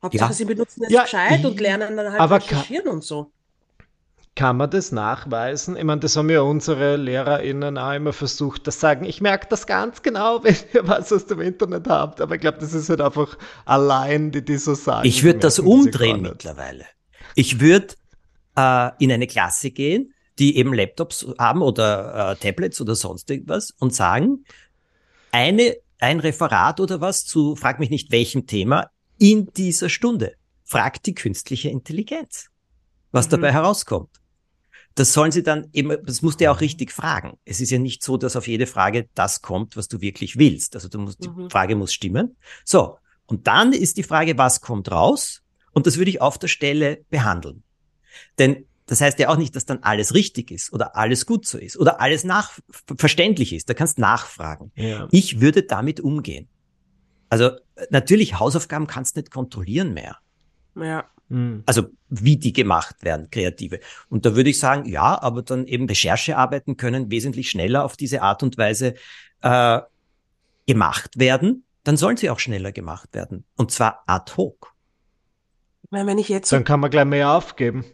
Hauptsache, 0.02 0.30
ja. 0.30 0.35
sie 0.35 0.45
benutzen 0.45 0.85
es 0.85 0.92
ja, 0.92 1.02
gescheit 1.02 1.45
und 1.45 1.61
lernen 1.61 1.97
dann 1.97 2.12
halt 2.12 2.30
recherchieren 2.30 2.88
und 2.88 3.04
so. 3.04 3.30
Kann 4.37 4.57
man 4.57 4.71
das 4.71 4.92
nachweisen? 4.92 5.76
Ich 5.76 5.85
meine, 5.85 6.00
das 6.00 6.16
haben 6.16 6.30
ja 6.30 6.40
unsere 6.40 6.97
LehrerInnen 6.97 7.76
auch 7.76 7.92
immer 7.92 8.12
versucht, 8.12 8.66
das 8.66 8.80
sagen, 8.80 9.04
ich 9.04 9.21
merke 9.21 9.49
das 9.50 9.66
ganz 9.66 10.02
genau, 10.02 10.42
wenn 10.45 10.57
ihr 10.73 10.87
was 10.87 11.12
aus 11.12 11.26
dem 11.26 11.40
Internet 11.40 11.88
habt. 11.88 12.21
Aber 12.21 12.37
ich 12.37 12.40
glaube, 12.40 12.59
das 12.59 12.73
ist 12.73 12.88
halt 12.88 13.00
einfach 13.00 13.37
allein, 13.64 14.30
die, 14.30 14.45
die 14.45 14.57
so 14.57 14.75
sagen. 14.75 15.07
Ich 15.07 15.23
würde 15.25 15.40
das 15.40 15.59
umdrehen 15.59 16.23
mittlerweile. 16.23 16.87
Ich 17.35 17.61
würde 17.61 17.95
äh, 18.57 18.90
in 18.99 19.12
eine 19.12 19.26
Klasse 19.26 19.71
gehen, 19.73 20.14
die 20.38 20.57
eben 20.57 20.73
Laptops 20.73 21.26
haben 21.38 21.61
oder 21.61 22.30
äh, 22.30 22.37
Tablets 22.37 22.80
oder 22.80 22.95
sonst 22.95 23.30
irgendwas 23.30 23.75
und 23.78 23.95
sagen, 23.95 24.45
eine, 25.33 25.76
ein 25.99 26.21
Referat 26.21 26.80
oder 26.80 27.00
was 27.00 27.26
zu, 27.26 27.57
frag 27.57 27.78
mich 27.78 27.90
nicht 27.90 28.11
welchem 28.11 28.47
Thema, 28.47 28.90
in 29.20 29.52
dieser 29.52 29.88
Stunde. 29.88 30.34
Fragt 30.64 31.06
die 31.06 31.14
künstliche 31.14 31.68
Intelligenz, 31.68 32.48
was 33.12 33.26
mhm. 33.26 33.30
dabei 33.32 33.52
herauskommt. 33.52 34.10
Das 34.96 35.12
sollen 35.12 35.30
sie 35.30 35.44
dann 35.44 35.68
eben, 35.72 35.96
das 36.04 36.22
musst 36.22 36.40
du 36.40 36.44
ja 36.44 36.52
auch 36.52 36.60
richtig 36.60 36.92
fragen. 36.92 37.38
Es 37.44 37.60
ist 37.60 37.70
ja 37.70 37.78
nicht 37.78 38.02
so, 38.02 38.16
dass 38.16 38.34
auf 38.34 38.48
jede 38.48 38.66
Frage 38.66 39.08
das 39.14 39.40
kommt, 39.40 39.76
was 39.76 39.86
du 39.86 40.00
wirklich 40.00 40.36
willst. 40.36 40.74
Also 40.74 40.88
du 40.88 40.98
musst, 40.98 41.20
mhm. 41.20 41.44
die 41.44 41.50
Frage 41.50 41.76
muss 41.76 41.92
stimmen. 41.92 42.36
So. 42.64 42.96
Und 43.26 43.46
dann 43.46 43.72
ist 43.72 43.96
die 43.96 44.02
Frage, 44.02 44.36
was 44.38 44.60
kommt 44.60 44.90
raus? 44.90 45.42
Und 45.72 45.86
das 45.86 45.98
würde 45.98 46.10
ich 46.10 46.20
auf 46.20 46.38
der 46.38 46.48
Stelle 46.48 47.04
behandeln. 47.10 47.62
Denn 48.38 48.66
das 48.86 49.00
heißt 49.00 49.20
ja 49.20 49.28
auch 49.28 49.36
nicht, 49.36 49.54
dass 49.54 49.66
dann 49.66 49.78
alles 49.82 50.14
richtig 50.14 50.50
ist 50.50 50.72
oder 50.72 50.96
alles 50.96 51.24
gut 51.24 51.46
so 51.46 51.58
ist 51.58 51.78
oder 51.78 52.00
alles 52.00 52.24
nach 52.24 52.58
verständlich 52.96 53.52
ist. 53.52 53.68
Da 53.68 53.74
kannst 53.74 53.98
nachfragen. 53.98 54.72
Ja. 54.74 55.06
Ich 55.12 55.40
würde 55.40 55.62
damit 55.62 56.00
umgehen. 56.00 56.48
Also 57.28 57.52
natürlich 57.90 58.38
Hausaufgaben 58.38 58.87
kannst 58.87 59.16
du 59.16 59.20
nicht 59.20 59.30
kontrollieren 59.30 59.94
mehr. 59.94 60.18
Ja. 60.76 61.04
Hm. 61.30 61.62
Also 61.66 61.84
wie 62.08 62.37
die 62.37 62.52
gemacht 62.52 62.96
werden, 63.02 63.30
kreative. 63.30 63.80
Und 64.08 64.26
da 64.26 64.34
würde 64.34 64.50
ich 64.50 64.58
sagen, 64.58 64.87
ja, 64.87 65.20
aber 65.22 65.42
dann 65.42 65.66
eben 65.66 65.87
Recherchearbeiten 65.87 66.76
können 66.76 67.10
wesentlich 67.10 67.50
schneller 67.50 67.84
auf 67.84 67.96
diese 67.96 68.22
Art 68.22 68.42
und 68.42 68.58
Weise 68.58 68.94
äh, 69.42 69.80
gemacht 70.66 71.18
werden. 71.18 71.64
Dann 71.84 71.96
sollen 71.96 72.16
sie 72.16 72.30
auch 72.30 72.40
schneller 72.40 72.72
gemacht 72.72 73.10
werden. 73.12 73.44
Und 73.56 73.70
zwar 73.70 74.02
ad 74.06 74.32
hoc. 74.37 74.75
Ich 75.84 75.90
meine, 75.90 76.06
wenn 76.06 76.18
ich 76.18 76.28
jetzt. 76.28 76.52
Dann 76.52 76.64
kann 76.64 76.80
man 76.80 76.90
gleich 76.90 77.04
mehr 77.04 77.30
aufgeben. 77.30 77.84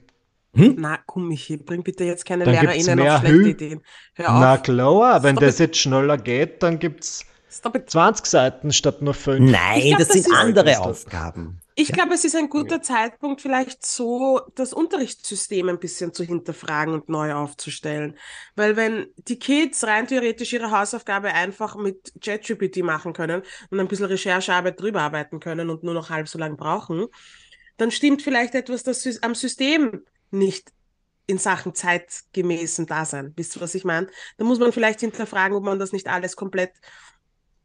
Hm? 0.54 0.76
Na, 0.78 0.98
komm, 1.04 1.28
Michi, 1.28 1.58
bring 1.58 1.82
bitte 1.82 2.04
jetzt 2.04 2.24
keine 2.24 2.44
dann 2.44 2.54
LehrerInnen 2.54 3.00
auf 3.00 3.20
schlechte 3.20 3.36
Hü 3.36 3.48
Ideen. 3.50 3.82
Hör 4.14 4.34
auf. 4.34 4.40
Na 4.40 4.56
klar, 4.56 5.22
wenn 5.22 5.36
das 5.36 5.58
jetzt 5.58 5.76
schneller 5.76 6.16
geht, 6.16 6.62
dann 6.62 6.78
gibt's 6.78 7.26
20 7.62 8.26
Seiten 8.26 8.72
statt 8.72 9.02
nur 9.02 9.14
5. 9.14 9.40
Nein, 9.40 9.80
glaub, 9.80 9.98
das, 9.98 10.08
das, 10.08 10.22
sind 10.22 10.34
andere 10.34 10.80
Aufgaben. 10.80 11.60
Ich 11.78 11.90
ja. 11.90 11.94
glaube, 11.94 12.14
es 12.14 12.24
ist 12.24 12.34
ein 12.34 12.48
guter 12.48 12.80
Zeitpunkt, 12.80 13.42
vielleicht 13.42 13.84
so 13.84 14.40
das 14.54 14.72
Unterrichtssystem 14.72 15.68
ein 15.68 15.78
bisschen 15.78 16.14
zu 16.14 16.24
hinterfragen 16.24 16.94
und 16.94 17.10
neu 17.10 17.34
aufzustellen. 17.34 18.16
Weil 18.54 18.76
wenn 18.76 19.08
die 19.16 19.38
Kids 19.38 19.84
rein 19.84 20.06
theoretisch 20.06 20.54
ihre 20.54 20.70
Hausaufgabe 20.70 21.34
einfach 21.34 21.76
mit 21.76 22.14
ChatGPT 22.22 22.78
machen 22.78 23.12
können 23.12 23.42
und 23.70 23.78
ein 23.78 23.88
bisschen 23.88 24.06
Recherchearbeit 24.06 24.80
drüber 24.80 25.02
arbeiten 25.02 25.38
können 25.38 25.68
und 25.68 25.82
nur 25.82 25.92
noch 25.92 26.08
halb 26.08 26.28
so 26.28 26.38
lang 26.38 26.56
brauchen, 26.56 27.06
dann 27.76 27.90
stimmt 27.90 28.22
vielleicht 28.22 28.54
etwas 28.54 28.82
das 28.82 29.22
am 29.22 29.34
System 29.34 30.02
nicht 30.30 30.72
in 31.26 31.38
Sachen 31.38 31.74
zeitgemäßen 31.74 32.86
Dasein. 32.86 33.32
Wisst 33.36 33.56
ihr, 33.56 33.60
was 33.60 33.74
ich 33.74 33.84
meine? 33.84 34.06
Da 34.38 34.44
muss 34.44 34.58
man 34.58 34.72
vielleicht 34.72 35.00
hinterfragen, 35.00 35.56
ob 35.56 35.64
man 35.64 35.78
das 35.78 35.92
nicht 35.92 36.06
alles 36.06 36.36
komplett 36.36 36.72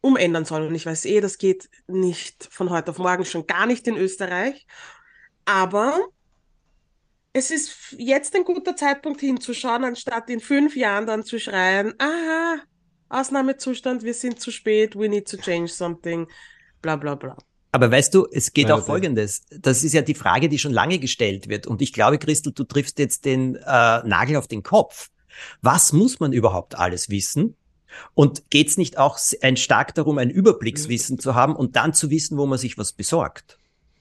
umändern 0.01 0.45
soll. 0.45 0.63
Und 0.63 0.75
ich 0.75 0.85
weiß 0.85 1.05
eh, 1.05 1.21
das 1.21 1.37
geht 1.37 1.69
nicht 1.87 2.47
von 2.51 2.69
heute 2.69 2.91
auf 2.91 2.97
morgen, 2.97 3.25
schon 3.25 3.47
gar 3.47 3.65
nicht 3.65 3.87
in 3.87 3.97
Österreich. 3.97 4.67
Aber 5.45 5.99
es 7.33 7.51
ist 7.51 7.95
jetzt 7.97 8.35
ein 8.35 8.43
guter 8.43 8.75
Zeitpunkt 8.75 9.21
hinzuschauen, 9.21 9.83
anstatt 9.83 10.29
in 10.29 10.39
fünf 10.39 10.75
Jahren 10.75 11.05
dann 11.05 11.23
zu 11.23 11.39
schreien, 11.39 11.93
aha, 11.97 12.61
Ausnahmezustand, 13.09 14.03
wir 14.03 14.13
sind 14.13 14.39
zu 14.39 14.51
spät, 14.51 14.95
we 14.95 15.07
need 15.07 15.29
to 15.29 15.37
change 15.37 15.69
something, 15.69 16.27
bla 16.81 16.95
bla 16.95 17.15
bla. 17.15 17.37
Aber 17.73 17.89
weißt 17.89 18.13
du, 18.13 18.27
es 18.29 18.51
geht 18.51 18.67
ja, 18.67 18.75
auch 18.75 18.85
Folgendes. 18.85 19.43
Das 19.49 19.83
ist 19.83 19.93
ja 19.93 20.01
die 20.01 20.13
Frage, 20.13 20.49
die 20.49 20.59
schon 20.59 20.73
lange 20.73 20.99
gestellt 20.99 21.47
wird. 21.47 21.67
Und 21.67 21.81
ich 21.81 21.93
glaube, 21.93 22.17
Christel, 22.19 22.51
du 22.51 22.65
triffst 22.65 22.99
jetzt 22.99 23.23
den 23.23 23.55
äh, 23.55 23.59
Nagel 23.63 24.35
auf 24.35 24.47
den 24.47 24.61
Kopf. 24.61 25.09
Was 25.61 25.93
muss 25.93 26.19
man 26.19 26.33
überhaupt 26.33 26.77
alles 26.77 27.09
wissen? 27.09 27.55
Und 28.13 28.49
geht 28.49 28.67
es 28.67 28.77
nicht 28.77 28.97
auch 28.97 29.19
ein 29.41 29.57
stark 29.57 29.95
darum, 29.95 30.17
ein 30.17 30.29
Überblickswissen 30.29 31.19
zu 31.19 31.35
haben 31.35 31.55
und 31.55 31.75
dann 31.75 31.93
zu 31.93 32.09
wissen, 32.09 32.37
wo 32.37 32.45
man 32.45 32.57
sich 32.57 32.77
was 32.77 32.93
besorgt? 32.93 33.57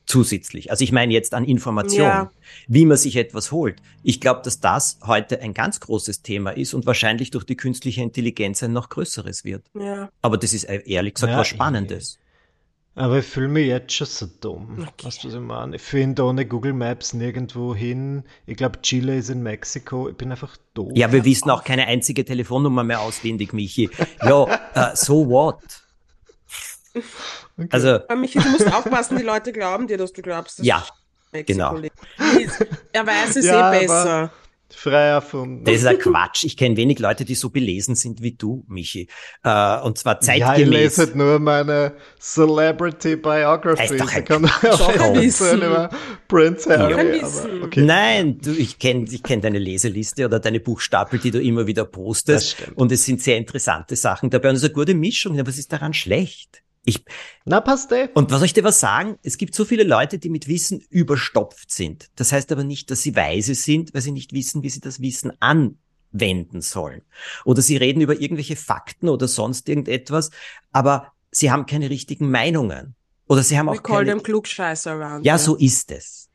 Zusätzlich. 0.07 0.73
Also 0.73 0.83
ich 0.83 0.91
meine 0.91 1.13
jetzt 1.13 1.35
an 1.35 1.45
Informationen, 1.45 2.09
ja. 2.09 2.31
wie 2.67 2.85
man 2.85 2.97
sich 2.97 3.15
etwas 3.15 3.53
holt. 3.53 3.77
Ich 4.03 4.21
glaube, 4.21 4.41
dass 4.43 4.59
das 4.59 4.99
heute 5.07 5.41
ein 5.41 5.55
ganz 5.55 5.79
großes 5.79 6.23
Thema 6.23 6.51
ist 6.51 6.75
und 6.75 6.85
wahrscheinlich 6.85 7.31
durch 7.31 7.45
die 7.45 7.57
künstliche 7.57 8.03
Intelligenz 8.03 8.61
ein 8.65 8.73
noch 8.73 8.89
größeres 8.89 9.45
wird. 9.45 9.65
Ja. 9.79 10.11
Aber 10.21 10.37
das 10.37 10.53
ist 10.53 10.65
äh, 10.65 10.83
ehrlich 10.85 11.15
gesagt 11.15 11.33
ja, 11.33 11.39
was 11.39 11.47
Spannendes. 11.47 12.19
Aber 13.01 13.21
ich 13.21 13.25
fühle 13.25 13.49
mich 13.49 13.67
jetzt 13.67 13.95
schon 13.95 14.07
so 14.07 14.27
dumm. 14.43 14.77
Okay. 14.79 15.07
Weißt 15.07 15.25
du, 15.25 15.29
was 15.29 15.35
ich 15.35 15.41
meine? 15.41 15.77
Ich 15.77 15.81
finde 15.81 16.23
ohne 16.23 16.45
Google 16.45 16.75
Maps 16.75 17.15
nirgendwo 17.15 17.75
hin. 17.75 18.25
Ich 18.45 18.59
glaube, 18.59 18.83
Chile 18.83 19.17
ist 19.17 19.31
in 19.31 19.43
Mexiko. 19.43 20.11
Ich 20.11 20.17
bin 20.19 20.31
einfach 20.31 20.59
doof. 20.75 20.93
Ja, 20.95 21.11
wir 21.11 21.25
wissen 21.25 21.49
auch 21.49 21.65
keine 21.65 21.87
einzige 21.87 22.27
Telefonnummer 22.27 22.85
mehr 22.85 23.01
auswendig, 23.01 23.55
Michi. 23.55 23.89
Ja, 24.23 24.43
uh, 24.43 24.95
so 24.95 25.27
what? 25.27 25.63
Okay. 27.57 27.69
Also, 27.71 27.89
Aber 27.89 28.17
Michi, 28.17 28.39
du 28.39 28.51
musst 28.51 28.71
aufpassen, 28.71 29.17
die 29.17 29.25
Leute 29.25 29.53
glauben 29.53 29.87
dir, 29.87 29.97
dass 29.97 30.13
du 30.13 30.21
glaubst. 30.21 30.59
Dass 30.59 30.67
ja, 30.67 30.85
Mexiko 31.33 31.77
genau. 31.77 31.89
Er 32.93 33.07
weiß 33.07 33.37
es 33.37 33.47
ja, 33.47 33.73
eh 33.73 33.81
besser. 33.81 34.31
Frei 34.75 35.07
erfunden. 35.09 35.65
Das 35.65 35.77
ist 35.77 35.87
ein 35.87 35.99
Quatsch. 35.99 36.45
Ich 36.45 36.57
kenne 36.57 36.77
wenig 36.77 36.99
Leute, 36.99 37.25
die 37.25 37.35
so 37.35 37.51
belesen 37.51 37.95
sind 37.95 38.23
wie 38.23 38.33
du, 38.33 38.65
Michi. 38.69 39.09
Äh, 39.43 39.81
und 39.81 39.99
zwar 39.99 40.21
zeitgemäß. 40.21 40.59
Ja, 40.59 40.65
ich 40.65 40.69
lese 40.69 41.01
halt 41.03 41.17
nur 41.17 41.39
meine 41.39 41.95
Celebrity 42.19 43.17
Biographies. 43.17 43.91
Ist 43.91 44.01
doch 44.01 44.13
ein 44.13 44.23
ich 44.23 44.29
kann 44.29 44.45
auch 44.45 45.55
über 45.55 45.91
Prince 46.29 46.71
Harry. 46.71 47.21
Aber, 47.21 47.65
okay. 47.65 47.83
Nein, 47.83 48.39
du, 48.41 48.53
ich 48.53 48.79
kenne 48.79 49.07
ich 49.11 49.23
kenn 49.23 49.41
deine 49.41 49.59
Leseliste 49.59 50.25
oder 50.25 50.41
deine 50.41 50.61
Buchstapel, 50.61 51.19
die 51.19 51.31
du 51.31 51.41
immer 51.41 51.67
wieder 51.67 51.85
postest. 51.85 52.57
Und 52.75 52.93
es 52.93 53.05
sind 53.05 53.21
sehr 53.21 53.37
interessante 53.37 53.97
Sachen 53.97 54.31
dabei. 54.31 54.51
Und 54.51 54.57
es 54.57 54.63
ist 54.63 54.69
eine 54.69 54.75
gute 54.75 54.95
Mischung. 54.95 55.39
Aber 55.39 55.49
was 55.49 55.59
ist 55.59 55.73
daran 55.73 55.95
schlecht? 55.95 56.63
Ich, 56.85 57.05
Na, 57.45 57.61
passt 57.61 57.93
eh. 57.93 58.09
Und 58.15 58.31
was 58.31 58.39
soll 58.39 58.47
ich 58.47 58.55
dir 58.55 58.65
was 58.65 58.81
sagen? 58.81 59.19
Es 59.23 59.37
gibt 59.37 59.55
so 59.55 59.65
viele 59.65 59.85
Leute, 59.85 60.19
die 60.19 60.31
mit 60.31 60.49
Wissen 60.49 60.83
überstopft 60.89 61.71
sind. 61.71 62.11
Das 62.17 62.33
heißt 62.33 62.51
aber 62.53 62.65
nicht, 62.65 62.91
dass 62.91 63.03
sie 63.03 63.15
weise 63.15 63.55
sind, 63.55 63.93
weil 63.93 64.01
sie 64.01 64.13
nicht 64.13 64.33
wissen, 64.33 64.63
wie 64.63 64.71
sie 64.71 64.81
das 64.81 65.01
Wissen 65.01 65.33
anwenden 65.41 66.63
sollen. 66.63 67.03
Oder 67.45 67.61
sie 67.61 67.77
reden 67.77 68.01
über 68.01 68.19
irgendwelche 68.19 68.57
Fakten 68.57 69.11
oder 69.11 69.29
sonst 69.29 69.69
irgendetwas, 69.69 70.31
aber 70.73 71.13
sie 71.31 71.51
haben 71.51 71.67
keine 71.67 71.91
richtigen 71.91 72.31
Meinungen. 72.31 72.95
Oder 73.29 73.43
sie 73.43 73.59
haben 73.59 73.67
We 73.67 73.73
auch 73.73 73.83
call 73.83 73.99
keine... 73.99 74.11
them 74.13 74.23
Klugscheißer 74.23 74.93
around. 74.93 75.27
Ja, 75.27 75.37
so 75.37 75.57
ist 75.57 75.91
es. 75.91 76.29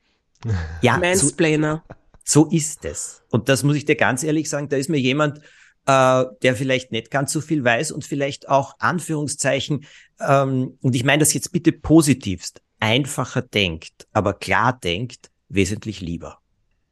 Ja, 0.82 0.98
Mansplainer. 0.98 1.84
So, 2.24 2.44
so 2.44 2.52
ist 2.52 2.86
es. 2.86 3.24
Und 3.32 3.50
das 3.50 3.64
muss 3.64 3.78
ich 3.78 3.86
dir 3.86 3.96
ganz 3.96 4.24
ehrlich 4.24 4.48
sagen, 4.48 4.70
da 4.70 4.78
ist 4.78 4.90
mir 4.90 5.00
jemand 5.00 5.42
äh, 5.86 6.26
der 6.42 6.56
vielleicht 6.56 6.92
nicht 6.92 7.12
ganz 7.12 7.32
so 7.32 7.42
viel 7.42 7.64
weiß 7.64 7.92
und 7.92 8.04
vielleicht 8.04 8.50
auch 8.50 8.76
Anführungszeichen, 8.80 9.86
ähm, 10.20 10.78
und 10.82 10.96
ich 10.96 11.04
meine 11.04 11.20
das 11.20 11.34
jetzt 11.34 11.52
bitte 11.52 11.72
positivst, 11.72 12.62
einfacher 12.80 13.42
denkt, 13.42 14.08
aber 14.14 14.34
klar 14.34 14.78
denkt, 14.78 15.32
wesentlich 15.50 16.02
lieber. 16.02 16.40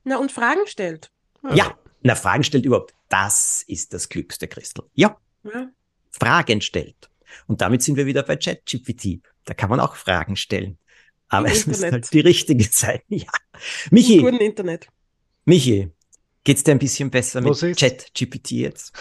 Na, 0.04 0.18
und 0.18 0.32
Fragen 0.32 0.66
stellt. 0.68 1.12
Ja, 1.44 1.56
ja 1.56 1.78
na, 2.04 2.16
Fragen 2.16 2.44
stellt 2.44 2.66
überhaupt. 2.66 2.94
Das 3.10 3.64
ist 3.68 3.94
das 3.94 4.10
Glückste, 4.10 4.48
Christel. 4.48 4.84
Ja. 4.94 5.18
ja. 5.44 5.70
Fragen 6.12 6.62
stellt. 6.62 7.10
Und 7.48 7.62
damit 7.62 7.82
sind 7.82 7.96
wir 7.96 8.06
wieder 8.06 8.24
bei 8.24 8.36
ChatGPT. 8.36 9.22
Da 9.46 9.54
kann 9.54 9.70
man 9.70 9.80
auch 9.80 9.96
Fragen 9.96 10.36
stellen. 10.36 10.78
Aber 11.30 11.48
Im 11.48 11.54
es 11.54 11.60
Internet. 11.66 11.84
muss 11.84 11.92
halt 11.92 12.14
die 12.14 12.20
richtige 12.20 12.64
sein. 12.72 13.00
Ja. 13.08 13.32
Michi. 13.90 14.18
Im 14.18 14.26
guten 14.26 14.38
Internet. 14.38 14.88
Michi, 15.46 15.90
geht's 16.44 16.64
dir 16.64 16.72
ein 16.72 16.80
bisschen 16.80 17.10
besser 17.10 17.42
mit 17.42 17.58
ChatGPT 17.78 18.52
jetzt? 18.52 18.94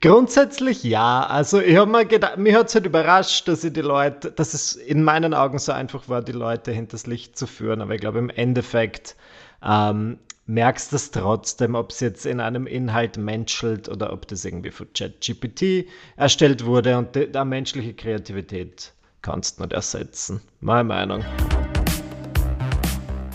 Grundsätzlich 0.00 0.82
ja. 0.82 1.24
Also 1.26 1.60
ich 1.60 1.76
habe 1.76 1.90
mir 1.90 2.04
gedacht, 2.06 2.38
mich 2.38 2.54
hat 2.54 2.68
es 2.68 2.74
halt 2.74 2.86
überrascht, 2.86 3.46
dass 3.48 3.64
ich 3.64 3.72
die 3.72 3.80
Leute, 3.80 4.32
dass 4.32 4.54
es 4.54 4.74
in 4.74 5.04
meinen 5.04 5.34
Augen 5.34 5.58
so 5.58 5.72
einfach 5.72 6.08
war, 6.08 6.22
die 6.22 6.32
Leute 6.32 6.72
hinters 6.72 7.06
Licht 7.06 7.38
zu 7.38 7.46
führen. 7.46 7.80
Aber 7.80 7.94
ich 7.94 8.00
glaube, 8.00 8.18
im 8.18 8.30
Endeffekt 8.30 9.16
ähm, 9.64 10.18
merkst 10.46 10.92
du 10.92 10.96
es 10.96 11.10
trotzdem, 11.10 11.74
ob 11.74 11.90
es 11.90 12.00
jetzt 12.00 12.26
in 12.26 12.40
einem 12.40 12.66
Inhalt 12.66 13.16
menschelt 13.16 13.88
oder 13.88 14.12
ob 14.12 14.26
das 14.28 14.44
irgendwie 14.44 14.70
von 14.70 14.88
ChatGPT 14.92 15.86
erstellt 16.16 16.64
wurde 16.64 16.98
und 16.98 17.14
die, 17.14 17.30
die 17.30 17.44
menschliche 17.44 17.94
Kreativität 17.94 18.92
kannst 19.22 19.58
du 19.58 19.62
nicht 19.62 19.72
ersetzen. 19.72 20.40
Meine 20.60 20.84
Meinung. 20.84 21.24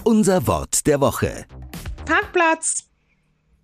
Unser 0.03 0.45
Wort 0.47 0.85
der 0.85 1.01
Woche. 1.01 1.45
Parkplatz. 2.05 2.85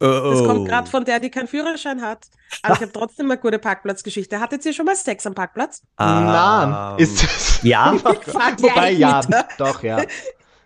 Oh, 0.04 0.06
oh. 0.06 0.32
Das 0.32 0.44
kommt 0.44 0.68
gerade 0.68 0.90
von 0.90 1.06
der, 1.06 1.22
die 1.22 1.32
keinen 1.32 1.48
Führerschein 1.48 2.02
hat. 2.02 2.28
Aber 2.62 2.74
ich 2.74 2.82
habe 2.82 2.92
trotzdem 2.92 3.32
eine 3.32 3.40
gute 3.40 3.58
Parkplatzgeschichte. 3.58 4.38
Hattet 4.38 4.66
ihr 4.66 4.74
schon 4.74 4.86
mal 4.86 4.98
Sex 4.98 5.26
am 5.26 5.34
Parkplatz? 5.34 5.82
Um, 5.98 6.26
Nein. 6.26 7.00
Ist 7.00 7.24
das? 7.24 7.54
Ja. 7.64 7.94
Wobei, 8.04 8.92
ja. 8.92 9.22
Doch, 9.58 9.82
ja. 9.84 10.04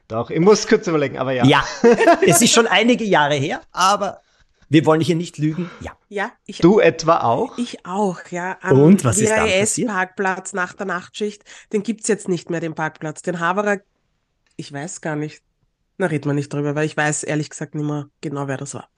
Doch. 0.07 0.31
Ich 0.31 0.39
muss 0.39 0.65
kurz 0.67 0.87
überlegen, 0.87 1.19
aber 1.19 1.33
ja. 1.33 1.45
Ja. 1.45 1.63
es 2.25 2.41
ist 2.41 2.51
schon 2.51 2.65
einige 2.65 3.03
Jahre 3.03 3.35
her, 3.35 3.61
aber 3.71 4.21
wir 4.69 4.83
wollen 4.87 5.01
hier 5.01 5.15
nicht 5.15 5.37
lügen. 5.37 5.69
Ja. 5.81 5.91
Ja. 6.09 6.31
Ich, 6.47 6.57
du 6.57 6.79
etwa 6.79 7.19
auch? 7.19 7.55
Ich 7.59 7.85
auch, 7.85 8.19
ja. 8.31 8.57
Am 8.61 8.81
Und 8.81 9.05
was 9.05 9.19
ist 9.19 9.29
da 9.29 9.45
passiert? 9.45 9.89
Parkplatz 9.89 10.53
nach 10.53 10.73
der 10.73 10.87
Nachtschicht. 10.87 11.43
Den 11.71 11.83
gibt's 11.83 12.07
jetzt 12.07 12.27
nicht 12.27 12.49
mehr, 12.49 12.61
den 12.61 12.73
Parkplatz. 12.73 13.21
Den 13.21 13.39
Haverer, 13.39 13.77
ich 14.55 14.73
weiß 14.73 15.01
gar 15.01 15.15
nicht. 15.15 15.43
Na, 15.99 16.07
reden 16.07 16.25
wir 16.25 16.33
nicht 16.33 16.51
drüber, 16.51 16.73
weil 16.73 16.85
ich 16.87 16.97
weiß 16.97 17.23
ehrlich 17.23 17.51
gesagt 17.51 17.75
nicht 17.75 17.85
mehr 17.85 18.09
genau, 18.21 18.47
wer 18.47 18.57
das 18.57 18.73
war. 18.73 18.89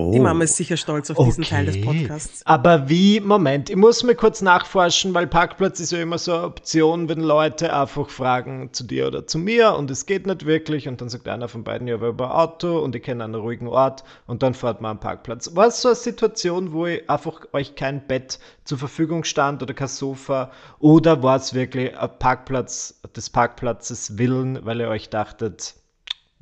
Oh. 0.00 0.12
Die 0.12 0.20
Mama 0.20 0.44
ist 0.44 0.56
sicher 0.56 0.76
stolz 0.76 1.10
auf 1.10 1.18
okay. 1.18 1.28
diesen 1.28 1.44
Teil 1.44 1.66
des 1.66 1.80
Podcasts. 1.80 2.46
Aber 2.46 2.88
wie, 2.88 3.20
Moment, 3.20 3.68
ich 3.68 3.76
muss 3.76 4.02
mir 4.02 4.14
kurz 4.14 4.40
nachforschen, 4.40 5.12
weil 5.12 5.26
Parkplatz 5.26 5.78
ist 5.78 5.92
ja 5.92 6.00
immer 6.00 6.16
so 6.16 6.32
eine 6.32 6.44
Option, 6.44 7.08
wenn 7.08 7.20
Leute 7.20 7.74
einfach 7.74 8.08
fragen 8.08 8.70
zu 8.72 8.84
dir 8.84 9.06
oder 9.08 9.26
zu 9.26 9.38
mir 9.38 9.74
und 9.74 9.90
es 9.90 10.06
geht 10.06 10.26
nicht 10.26 10.46
wirklich 10.46 10.88
und 10.88 11.00
dann 11.00 11.10
sagt 11.10 11.28
einer 11.28 11.48
von 11.48 11.64
beiden, 11.64 11.86
ja, 11.86 12.00
wir 12.00 12.08
über 12.08 12.38
Auto 12.38 12.78
und 12.78 12.96
ich 12.96 13.02
kenne 13.02 13.24
einen 13.24 13.34
ruhigen 13.34 13.68
Ort 13.68 14.04
und 14.26 14.42
dann 14.42 14.54
fährt 14.54 14.80
man 14.80 14.92
am 14.92 15.00
Parkplatz. 15.00 15.54
War 15.54 15.66
es 15.66 15.82
so 15.82 15.88
eine 15.88 15.96
Situation, 15.96 16.72
wo 16.72 16.86
ich 16.86 17.08
einfach 17.10 17.42
euch 17.52 17.74
kein 17.74 18.06
Bett 18.06 18.38
zur 18.64 18.78
Verfügung 18.78 19.24
stand 19.24 19.62
oder 19.62 19.74
kein 19.74 19.88
Sofa 19.88 20.50
oder 20.78 21.22
war 21.22 21.36
es 21.36 21.52
wirklich 21.52 21.96
ein 21.98 22.10
Parkplatz 22.18 23.00
des 23.14 23.28
Parkplatzes 23.28 24.16
Willen, 24.16 24.64
weil 24.64 24.80
ihr 24.80 24.88
euch 24.88 25.10
dachtet, 25.10 25.74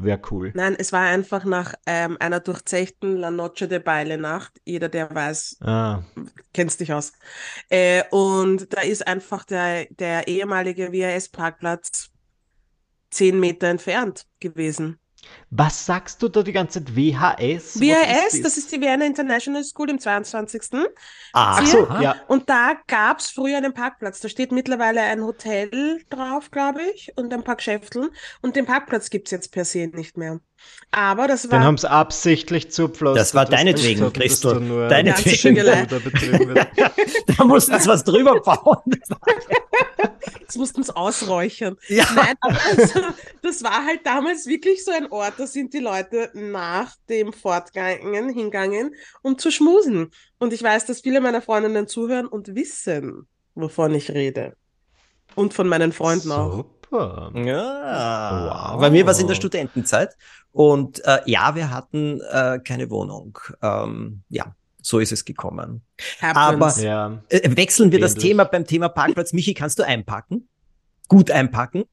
Wäre 0.01 0.21
cool. 0.31 0.53
Nein, 0.55 0.77
es 0.79 0.93
war 0.93 1.03
einfach 1.03 1.45
nach 1.45 1.75
ähm, 1.85 2.17
einer 2.21 2.39
durchzechten 2.39 3.17
La 3.17 3.33
Noche 3.33 3.67
de 3.67 3.81
Baile 3.81 4.17
Nacht. 4.17 4.61
Jeder, 4.65 4.89
der 4.89 5.13
weiß, 5.13 5.59
ah. 5.63 6.05
kennst 6.55 6.79
dich 6.79 6.93
aus. 6.93 7.13
Äh, 7.69 8.05
und 8.13 8.73
da 8.73 8.83
ist 8.83 9.05
einfach 9.09 9.45
der, 9.45 9.87
der 9.91 10.29
ehemalige 10.29 10.93
WAS-Parkplatz 10.93 12.11
zehn 13.11 13.41
Meter 13.41 13.67
entfernt 13.67 14.27
gewesen. 14.39 15.01
Was 15.51 15.87
sagst 15.87 16.23
du 16.23 16.29
da 16.29 16.43
die 16.43 16.53
ganze 16.53 16.85
Zeit? 16.85 16.95
WHS? 16.95 17.81
WHS, 17.81 18.35
ist 18.35 18.45
das? 18.45 18.55
das? 18.55 18.59
ist 18.59 18.73
die 18.73 18.81
Vienna 18.81 19.07
International 19.07 19.65
School 19.65 19.89
im 19.89 19.99
22. 19.99 20.63
Ach 21.33 21.65
so, 21.65 21.89
ja. 22.01 22.17
Und 22.29 22.51
da 22.51 22.75
gab 22.87 23.21
es 23.21 23.31
früher 23.31 23.57
einen 23.57 23.73
Parkplatz. 23.73 24.21
Da 24.21 24.29
steht 24.29 24.53
mittlerweile 24.53 25.01
ein 25.01 25.23
Hotel 25.23 26.03
drauf, 26.11 26.51
glaube 26.51 26.83
ich, 26.95 27.13
und 27.17 27.33
ein 27.33 27.45
paar 27.45 27.57
Geschäfteln. 27.57 28.11
Und 28.43 28.57
den 28.57 28.67
Parkplatz 28.67 29.09
gibt 29.09 29.29
es 29.29 29.33
jetzt 29.33 29.51
per 29.53 29.65
se 29.65 29.87
nicht 29.87 30.19
mehr. 30.19 30.41
Aber 30.91 31.29
das 31.29 31.51
war. 31.51 31.59
Den 31.59 31.65
haben 31.65 31.79
sie 31.79 31.91
absichtlich 31.91 32.71
zupflastert. 32.71 33.21
Das 33.21 33.35
war 33.35 33.45
deinetwegen, 33.47 34.13
Christo. 34.13 34.55
Deinetwegen. 34.89 35.57
da 37.39 37.45
mussten 37.45 37.79
sie 37.79 37.89
was 37.89 38.05
drüber 38.05 38.41
bauen. 38.41 39.01
Jetzt 40.41 40.57
mussten 40.57 40.81
es 40.81 40.91
ausräuchern. 40.91 41.77
Ja. 41.89 42.07
Nein, 42.15 42.35
aber 42.41 42.59
also, 42.71 43.01
das 43.43 43.63
war 43.63 43.85
halt 43.85 44.07
damals 44.07 44.47
wirklich 44.47 44.85
so 44.85 44.91
ein 44.91 45.11
Ort, 45.11 45.38
da 45.39 45.47
sind 45.47 45.73
die 45.73 45.79
Leute 45.79 46.31
nach 46.35 46.97
dem 47.09 47.33
Fortgangen 47.33 48.29
hingangen, 48.29 48.95
um 49.23 49.39
zu 49.39 49.51
schmusen. 49.51 50.11
Und 50.39 50.53
ich 50.53 50.63
weiß, 50.63 50.87
dass 50.87 51.01
viele 51.01 51.21
meiner 51.21 51.41
Freundinnen 51.41 51.87
zuhören 51.87 52.27
und 52.27 52.55
wissen, 52.55 53.29
wovon 53.55 53.95
ich 53.95 54.11
rede. 54.11 54.57
Und 55.35 55.55
von 55.55 55.69
meinen 55.69 55.93
Freunden 55.93 56.29
Super. 56.29 57.29
auch. 57.31 57.35
Ja. 57.35 58.73
Wow. 58.73 58.81
Bei 58.81 58.91
mir 58.91 59.05
war 59.05 59.13
es 59.13 59.21
in 59.21 59.29
der 59.29 59.35
Studentenzeit. 59.35 60.17
Und 60.53 61.05
äh, 61.05 61.21
ja, 61.27 61.55
wir 61.55 61.71
hatten 61.71 62.21
äh, 62.33 62.59
keine 62.65 62.91
Wohnung. 62.91 63.39
Ähm, 63.63 64.23
ja, 64.31 64.55
so 64.83 64.99
ist 64.99 65.13
es 65.13 65.25
gekommen. 65.25 65.83
Happens. 66.21 66.79
Aber 66.79 66.83
ja. 66.83 67.23
äh, 67.29 67.57
wechseln 67.57 67.93
wir 67.93 67.99
Ähnlich. 67.99 68.15
das 68.15 68.23
Thema 68.23 68.45
beim 68.45 68.65
Thema 68.65 68.89
Parkplatz. 68.89 69.33
Michi, 69.33 69.55
kannst 69.55 69.79
du 69.79 69.85
einpacken? 69.85 70.49
Gut 71.07 71.31
einpacken? 71.31 71.85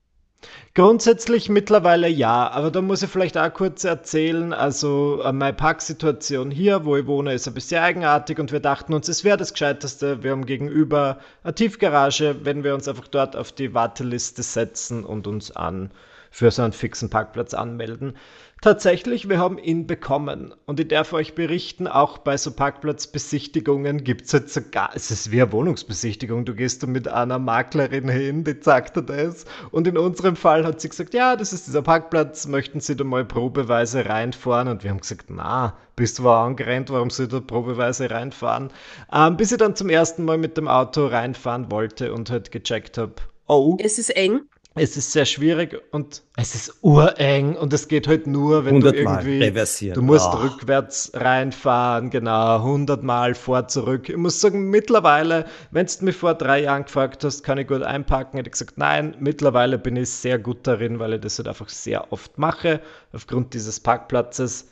Grundsätzlich 0.73 1.47
mittlerweile 1.47 2.09
ja, 2.09 2.49
aber 2.49 2.69
da 2.69 2.81
muss 2.81 3.01
ich 3.01 3.09
vielleicht 3.09 3.37
auch 3.37 3.53
kurz 3.53 3.85
erzählen, 3.85 4.51
also 4.51 5.21
äh, 5.23 5.31
meine 5.31 5.53
Parksituation 5.53 6.51
hier, 6.51 6.83
wo 6.83 6.97
ich 6.97 7.07
wohne, 7.07 7.33
ist 7.33 7.47
ein 7.47 7.53
bisschen 7.53 7.81
eigenartig 7.81 8.39
und 8.39 8.51
wir 8.51 8.59
dachten 8.59 8.93
uns, 8.93 9.07
es 9.07 9.23
wäre 9.23 9.37
das 9.37 9.53
Gescheiteste, 9.53 10.21
wir 10.23 10.31
haben 10.31 10.45
gegenüber 10.45 11.19
eine 11.43 11.55
Tiefgarage, 11.55 12.35
wenn 12.43 12.63
wir 12.63 12.75
uns 12.75 12.87
einfach 12.87 13.07
dort 13.07 13.35
auf 13.37 13.53
die 13.53 13.73
Warteliste 13.73 14.43
setzen 14.43 15.05
und 15.05 15.27
uns 15.27 15.55
an 15.55 15.91
für 16.29 16.51
so 16.51 16.63
einen 16.63 16.73
fixen 16.73 17.09
Parkplatz 17.09 17.53
anmelden. 17.53 18.17
Tatsächlich, 18.65 19.29
wir 19.29 19.37
haben 19.37 19.59
ihn 19.59 19.85
bekommen. 19.85 20.51
Und 20.65 20.79
ich 20.79 20.87
darf 20.87 21.13
euch 21.13 21.35
berichten, 21.35 21.85
auch 21.85 22.17
bei 22.17 22.35
so 22.35 22.49
Parkplatzbesichtigungen 22.49 24.03
gibt 24.03 24.25
es 24.25 24.31
jetzt 24.31 24.55
sogar, 24.55 24.89
es 24.95 25.11
ist 25.11 25.29
wie 25.29 25.39
eine 25.39 25.51
Wohnungsbesichtigung. 25.51 26.45
Du 26.45 26.55
gehst 26.55 26.81
da 26.81 26.87
mit 26.87 27.07
einer 27.07 27.37
Maklerin 27.37 28.09
hin, 28.09 28.43
die 28.43 28.55
sagt 28.59 28.97
dir 28.97 29.03
das. 29.03 29.45
Und 29.69 29.87
in 29.87 29.99
unserem 29.99 30.35
Fall 30.35 30.65
hat 30.65 30.81
sie 30.81 30.89
gesagt, 30.89 31.13
ja, 31.13 31.35
das 31.35 31.53
ist 31.53 31.67
dieser 31.67 31.83
Parkplatz, 31.83 32.47
möchten 32.47 32.79
Sie 32.79 32.95
da 32.95 33.03
mal 33.03 33.23
probeweise 33.23 34.07
reinfahren? 34.07 34.67
Und 34.67 34.83
wir 34.83 34.89
haben 34.89 35.01
gesagt, 35.01 35.25
na, 35.29 35.77
bist 35.95 36.17
du 36.17 36.27
angerannt, 36.27 36.89
warum 36.89 37.11
soll 37.11 37.27
ich 37.27 37.31
da 37.33 37.41
probeweise 37.41 38.09
reinfahren? 38.09 38.71
Ähm, 39.13 39.37
bis 39.37 39.51
ich 39.51 39.59
dann 39.59 39.75
zum 39.75 39.89
ersten 39.89 40.25
Mal 40.25 40.39
mit 40.39 40.57
dem 40.57 40.67
Auto 40.67 41.05
reinfahren 41.05 41.69
wollte 41.69 42.11
und 42.11 42.31
halt 42.31 42.51
gecheckt 42.51 42.97
habe, 42.97 43.13
oh. 43.45 43.77
Es 43.79 43.99
ist 43.99 44.09
eng 44.17 44.41
es 44.77 44.97
ist 44.97 45.13
sehr 45.13 45.25
schwierig 45.25 45.81
und 45.91 46.21
es 46.35 46.53
ist 46.53 46.79
ureng 46.81 47.55
und 47.55 47.71
es 47.71 47.87
geht 47.87 48.07
halt 48.09 48.27
nur, 48.27 48.65
wenn 48.65 48.81
du 48.81 48.93
irgendwie 48.93 49.41
reversieren. 49.41 49.95
du 49.95 50.01
musst 50.01 50.27
oh. 50.27 50.37
rückwärts 50.37 51.11
reinfahren, 51.13 52.09
genau, 52.09 52.61
hundertmal 52.61 53.35
vor 53.35 53.69
zurück. 53.69 54.09
Ich 54.09 54.17
muss 54.17 54.41
sagen, 54.41 54.69
mittlerweile, 54.69 55.45
wenn 55.71 55.85
du 55.85 56.05
mich 56.05 56.17
vor 56.17 56.33
drei 56.33 56.63
Jahren 56.63 56.83
gefragt 56.83 57.23
hast, 57.23 57.43
kann 57.43 57.57
ich 57.57 57.67
gut 57.67 57.83
einpacken, 57.83 58.37
hätte 58.37 58.49
ich 58.49 58.53
gesagt, 58.53 58.77
nein, 58.77 59.15
mittlerweile 59.19 59.77
bin 59.77 59.95
ich 59.95 60.09
sehr 60.09 60.39
gut 60.39 60.67
darin, 60.67 60.99
weil 60.99 61.13
ich 61.13 61.21
das 61.21 61.37
halt 61.37 61.47
einfach 61.47 61.69
sehr 61.69 62.11
oft 62.11 62.37
mache, 62.37 62.81
aufgrund 63.13 63.53
dieses 63.53 63.79
Parkplatzes 63.79 64.67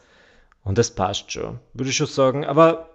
und 0.65 0.77
das 0.77 0.91
passt 0.91 1.31
schon, 1.31 1.59
würde 1.73 1.89
ich 1.91 1.95
schon 1.95 2.07
sagen, 2.07 2.43
aber 2.43 2.89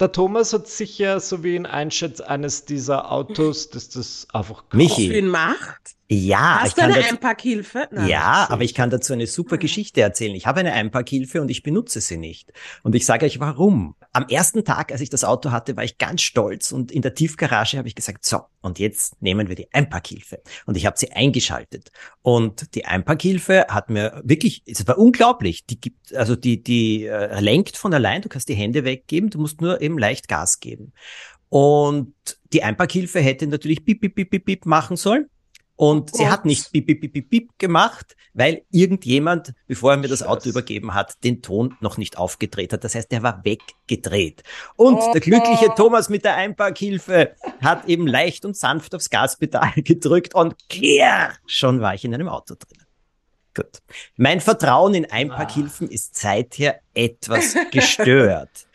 der 0.00 0.12
Thomas 0.12 0.52
hat 0.52 0.68
sicher, 0.68 1.20
so 1.20 1.42
wie 1.42 1.54
ihn 1.54 1.66
einschätzt, 1.66 2.22
eines 2.22 2.64
dieser 2.64 3.10
Autos, 3.10 3.70
das 3.70 3.88
das 3.88 4.26
einfach 4.32 4.64
Michi. 4.72 5.08
für 5.08 5.18
ihn 5.18 5.28
macht. 5.28 5.95
Ja. 6.08 6.60
Hast 6.60 6.78
du 6.78 6.82
eine 6.82 7.04
Einpackhilfe? 7.04 7.88
Nein, 7.90 8.08
ja, 8.08 8.46
aber 8.48 8.62
ich 8.62 8.74
kann 8.74 8.90
dazu 8.90 9.12
eine 9.12 9.26
super 9.26 9.58
Geschichte 9.58 10.00
erzählen. 10.00 10.36
Ich 10.36 10.46
habe 10.46 10.60
eine 10.60 10.72
Einpackhilfe 10.72 11.40
und 11.40 11.50
ich 11.50 11.64
benutze 11.64 12.00
sie 12.00 12.16
nicht. 12.16 12.52
Und 12.84 12.94
ich 12.94 13.04
sage 13.04 13.26
euch 13.26 13.40
warum. 13.40 13.96
Am 14.12 14.26
ersten 14.28 14.64
Tag, 14.64 14.92
als 14.92 15.00
ich 15.00 15.10
das 15.10 15.24
Auto 15.24 15.50
hatte, 15.50 15.76
war 15.76 15.82
ich 15.82 15.98
ganz 15.98 16.22
stolz 16.22 16.70
und 16.70 16.92
in 16.92 17.02
der 17.02 17.14
Tiefgarage 17.14 17.76
habe 17.76 17.88
ich 17.88 17.96
gesagt, 17.96 18.24
so, 18.24 18.42
und 18.60 18.78
jetzt 18.78 19.20
nehmen 19.20 19.48
wir 19.48 19.56
die 19.56 19.72
Einpackhilfe. 19.72 20.40
Und 20.64 20.76
ich 20.76 20.86
habe 20.86 20.96
sie 20.96 21.10
eingeschaltet. 21.10 21.90
Und 22.22 22.74
die 22.74 22.84
Einpackhilfe 22.84 23.66
hat 23.68 23.90
mir 23.90 24.22
wirklich, 24.24 24.62
es 24.66 24.86
war 24.86 24.98
unglaublich. 24.98 25.66
Die 25.66 25.80
gibt, 25.80 26.14
also 26.14 26.36
die, 26.36 26.62
die 26.62 27.06
äh, 27.06 27.40
lenkt 27.40 27.76
von 27.76 27.92
allein, 27.92 28.22
du 28.22 28.28
kannst 28.28 28.48
die 28.48 28.54
Hände 28.54 28.84
weggeben, 28.84 29.30
du 29.30 29.40
musst 29.40 29.60
nur 29.60 29.80
eben 29.80 29.98
leicht 29.98 30.28
Gas 30.28 30.60
geben. 30.60 30.92
Und 31.48 32.14
die 32.52 32.62
Einpackhilfe 32.62 33.20
hätte 33.20 33.46
natürlich 33.46 33.84
bip, 33.84 34.00
bip, 34.00 34.14
bip, 34.14 34.30
bip, 34.30 34.44
bip 34.44 34.66
machen 34.66 34.96
sollen. 34.96 35.28
Und 35.76 36.10
oh 36.12 36.16
sie 36.16 36.28
hat 36.28 36.44
nicht 36.44 36.72
bip, 36.72 36.86
bip, 36.86 37.00
bip, 37.00 37.12
bip, 37.12 37.30
bip 37.30 37.58
gemacht, 37.58 38.16
weil 38.32 38.62
irgendjemand, 38.70 39.52
bevor 39.66 39.92
er 39.92 39.96
mir 39.98 40.08
das 40.08 40.22
Auto 40.22 40.48
übergeben 40.48 40.94
hat, 40.94 41.22
den 41.22 41.42
Ton 41.42 41.76
noch 41.80 41.98
nicht 41.98 42.18
aufgedreht 42.18 42.72
hat. 42.72 42.82
Das 42.82 42.94
heißt, 42.94 43.12
der 43.12 43.22
war 43.22 43.44
weggedreht. 43.44 44.42
Und 44.76 44.96
oh, 44.96 45.12
der 45.12 45.20
glückliche. 45.20 45.74
Thomas 45.76 46.08
mit 46.08 46.24
der 46.24 46.36
Einparkhilfe 46.36 47.34
hat 47.60 47.86
eben 47.86 48.06
leicht 48.06 48.44
und 48.44 48.56
sanft 48.56 48.94
aufs 48.94 49.10
Gaspedal 49.10 49.72
gedrückt 49.76 50.34
und 50.34 50.68
kehr, 50.68 51.32
schon 51.46 51.80
war 51.80 51.94
ich 51.94 52.04
in 52.04 52.14
einem 52.14 52.28
Auto 52.28 52.54
drin. 52.54 52.82
Gut. 53.54 53.80
Mein 54.16 54.40
Vertrauen 54.40 54.94
in 54.94 55.10
Einparkhilfen 55.10 55.88
ist 55.88 56.14
seither 56.16 56.80
etwas 56.92 57.56
gestört. 57.70 58.66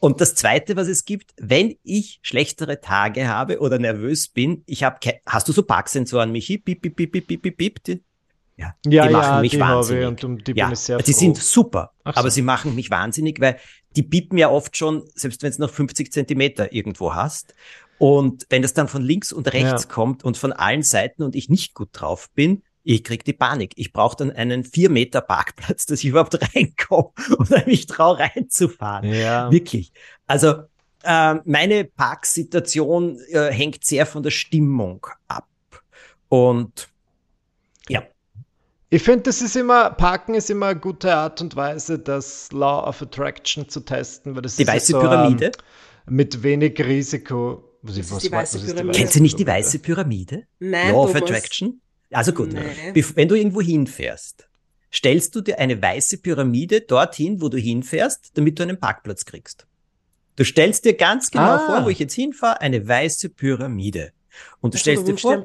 Und 0.00 0.20
das 0.22 0.34
Zweite, 0.34 0.76
was 0.76 0.88
es 0.88 1.04
gibt, 1.04 1.32
wenn 1.38 1.76
ich 1.82 2.18
schlechtere 2.22 2.80
Tage 2.80 3.28
habe 3.28 3.60
oder 3.60 3.78
nervös 3.78 4.28
bin, 4.28 4.62
ich 4.66 4.82
habe, 4.82 4.96
hast 5.26 5.46
du 5.48 5.52
so 5.52 5.62
Parksensoren, 5.62 6.32
Michi? 6.32 6.56
Piep, 6.58 6.80
piep, 6.80 6.96
piep, 6.96 7.12
piep, 7.12 7.26
piep, 7.26 7.42
piep, 7.42 7.56
piep. 7.58 7.84
Die, 7.84 8.02
ja, 8.56 8.74
ja, 8.86 9.06
die 9.06 9.12
machen 9.12 9.36
ja, 9.36 9.40
mich 9.40 9.52
die 9.52 9.60
wahnsinnig. 9.60 10.04
habe 10.06 10.14
ich 10.16 10.24
und 10.24 10.46
die 10.48 10.52
ja, 10.52 10.66
bin 10.66 10.72
ich 10.72 10.80
sehr 10.80 10.98
die 10.98 11.12
froh. 11.12 11.18
sind 11.18 11.36
super, 11.38 11.92
so. 12.04 12.12
aber 12.14 12.30
sie 12.30 12.42
machen 12.42 12.74
mich 12.74 12.90
wahnsinnig, 12.90 13.40
weil 13.40 13.58
die 13.96 14.02
piepen 14.02 14.38
ja 14.38 14.50
oft 14.50 14.76
schon, 14.76 15.04
selbst 15.14 15.42
wenn 15.42 15.50
es 15.50 15.58
noch 15.58 15.70
50 15.70 16.12
Zentimeter 16.12 16.72
irgendwo 16.72 17.14
hast. 17.14 17.54
Und 17.98 18.46
wenn 18.48 18.62
das 18.62 18.72
dann 18.72 18.88
von 18.88 19.02
links 19.02 19.32
und 19.32 19.52
rechts 19.52 19.84
Ja. 19.84 19.88
kommt 19.88 20.24
und 20.24 20.38
von 20.38 20.52
allen 20.52 20.82
Seiten 20.82 21.22
und 21.22 21.36
ich 21.36 21.50
nicht 21.50 21.74
gut 21.74 21.90
drauf 21.92 22.30
bin, 22.34 22.62
ich 22.82 23.04
krieg 23.04 23.24
die 23.24 23.32
Panik. 23.32 23.72
Ich 23.76 23.92
brauche 23.92 24.16
dann 24.16 24.30
einen 24.30 24.64
vier 24.64 24.90
Meter 24.90 25.20
Parkplatz, 25.20 25.86
dass 25.86 26.00
ich 26.00 26.06
überhaupt 26.06 26.38
reinkomme 26.54 27.10
oder 27.38 27.64
mich 27.66 27.86
trau 27.86 28.12
reinzufahren. 28.12 29.12
Ja. 29.12 29.50
Wirklich. 29.52 29.92
Also 30.26 30.54
äh, 31.02 31.34
meine 31.44 31.84
Parksituation 31.84 33.18
äh, 33.30 33.50
hängt 33.52 33.84
sehr 33.84 34.06
von 34.06 34.22
der 34.22 34.30
Stimmung 34.30 35.06
ab. 35.28 35.46
Und 36.28 36.88
ja, 37.88 38.02
Ich 38.90 39.02
finde, 39.02 39.22
das 39.24 39.40
ist 39.42 39.56
immer, 39.56 39.90
Parken 39.90 40.34
ist 40.34 40.48
immer 40.50 40.66
eine 40.68 40.80
gute 40.80 41.14
Art 41.14 41.40
und 41.40 41.56
Weise, 41.56 41.98
das 41.98 42.50
Law 42.52 42.86
of 42.88 43.02
Attraction 43.02 43.68
zu 43.68 43.80
testen, 43.80 44.34
weil 44.34 44.42
das 44.42 44.56
die 44.56 44.62
ist 44.62 44.68
weiße 44.68 44.92
so, 44.92 45.00
Pyramide. 45.00 45.46
Ähm, 45.46 45.52
mit 46.14 46.42
wenig 46.42 46.78
Risiko. 46.80 47.64
Was, 47.82 47.96
ist 47.96 48.10
was 48.12 48.22
die 48.22 48.30
war- 48.32 48.40
weiße 48.40 48.54
was 48.58 48.62
ist 48.62 48.68
die 48.70 48.74
Pyramide? 48.74 48.98
Kennst 48.98 49.14
du 49.16 49.20
nicht 49.22 49.38
die 49.38 49.46
weiße 49.46 49.78
Pyramide? 49.80 50.44
Nein, 50.58 50.92
Law 50.92 51.04
of. 51.04 51.14
Attraction? 51.14 51.80
Also 52.12 52.32
gut, 52.32 52.52
Nee. 52.52 52.60
bef- 52.92 53.14
wenn 53.16 53.28
du 53.28 53.34
irgendwo 53.36 53.60
hinfährst, 53.60 54.48
stellst 54.92 55.34
du 55.34 55.40
dir 55.40 55.58
eine 55.58 55.80
weiße 55.80 56.18
Pyramide 56.18 56.80
dorthin, 56.80 57.40
wo 57.40 57.48
du 57.48 57.56
hinfährst, 57.58 58.32
damit 58.36 58.58
du 58.58 58.64
einen 58.64 58.78
Parkplatz 58.80 59.24
kriegst. 59.24 59.66
Du 60.36 60.44
stellst 60.44 60.84
dir 60.84 60.94
ganz 60.94 61.30
genau 61.30 61.56
Ah. 61.56 61.58
vor, 61.66 61.84
wo 61.84 61.88
ich 61.88 61.98
jetzt 61.98 62.14
hinfahre, 62.14 62.60
eine 62.60 62.86
weiße 62.86 63.28
Pyramide. 63.30 64.12
Und 64.60 64.74
du 64.74 64.76
Also, 64.76 64.82
stellst 64.82 65.02
dir 65.04 65.08
wünschst 65.08 65.24
dir 65.24 65.30
einen 65.32 65.44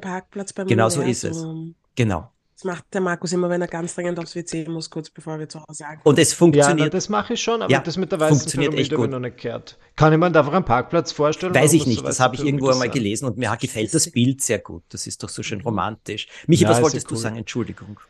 Genau 0.68 0.88
so 0.88 1.02
ist 1.02 1.24
es. 1.24 1.36
Universum. 1.36 1.74
genau. 1.94 2.32
Das 2.56 2.64
macht 2.64 2.84
der 2.94 3.02
Markus 3.02 3.32
immer, 3.34 3.50
wenn 3.50 3.60
er 3.60 3.68
ganz 3.68 3.94
dringend 3.94 4.18
aufs 4.18 4.34
WC 4.34 4.66
muss, 4.68 4.88
kurz 4.88 5.10
bevor 5.10 5.38
wir 5.38 5.46
zu 5.46 5.60
Hause 5.60 5.84
ankommen. 5.84 6.00
Und 6.04 6.18
es 6.18 6.30
Ja, 6.30 6.34
na, 6.34 6.38
funktioniert. 6.38 6.94
das 6.94 7.10
mache 7.10 7.34
ich 7.34 7.42
schon, 7.42 7.60
aber 7.60 7.70
Ja, 7.70 7.80
das 7.80 7.98
mit 7.98 8.10
der 8.12 8.18
weißen 8.18 8.38
funktioniert 8.38 8.70
Pyramide 8.72 8.94
echt 8.94 8.96
gut. 8.98 9.10
noch 9.10 9.18
nicht 9.20 9.36
gehört. 9.36 9.76
Kann 9.94 10.14
ich 10.14 10.18
mir 10.18 10.30
da 10.30 10.40
einfach 10.40 10.54
einen 10.54 10.64
Parkplatz 10.64 11.12
vorstellen? 11.12 11.54
Weiß 11.54 11.74
ich 11.74 11.86
nicht, 11.86 11.98
so 12.00 12.06
das 12.06 12.18
habe 12.18 12.34
ich 12.36 12.44
irgendwo 12.46 12.70
einmal 12.70 12.88
gelesen 12.88 13.26
und 13.26 13.36
mir 13.36 13.54
gefällt 13.60 13.92
das 13.92 14.10
Bild 14.10 14.40
sehr 14.40 14.58
gut. 14.60 14.84
Das 14.88 15.06
ist 15.06 15.22
doch 15.22 15.28
so 15.28 15.42
schön 15.42 15.60
romantisch. 15.60 16.28
Michi, 16.46 16.62
Ja, 16.62 16.70
was 16.70 16.80
wolltest 16.80 17.04
ja 17.04 17.08
du 17.10 17.14
cool. 17.16 17.20
sagen? 17.20 17.36
Entschuldigung. 17.36 18.00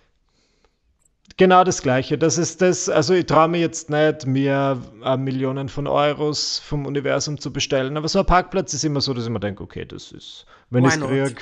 Genau 1.38 1.64
das 1.64 1.82
Gleiche. 1.82 2.16
Das 2.16 2.38
ist 2.38 2.62
das, 2.62 2.88
also 2.88 3.14
ich 3.14 3.26
traue 3.26 3.48
mir 3.48 3.59
jetzt 3.59 3.90
nicht, 3.90 4.26
mir 4.26 4.80
äh, 5.04 5.16
Millionen 5.16 5.68
von 5.68 5.88
Euros 5.88 6.61
vom 6.61 6.87
Universum 6.87 7.38
zu 7.40 7.52
bestellen, 7.52 7.96
aber 7.96 8.09
so 8.09 8.20
ein 8.20 8.26
Parkplatz 8.26 8.72
ist 8.74 8.85
immer 8.85 9.00
so, 9.00 9.12
dass 9.12 9.24
ich 9.24 9.30
mir 9.30 9.40
denke, 9.40 9.62
okay, 9.64 9.85
das 9.85 10.12
ist, 10.12 10.46
wenn 10.70 10.85
ich 10.85 10.94
es 10.94 11.00
kriege, 11.00 11.35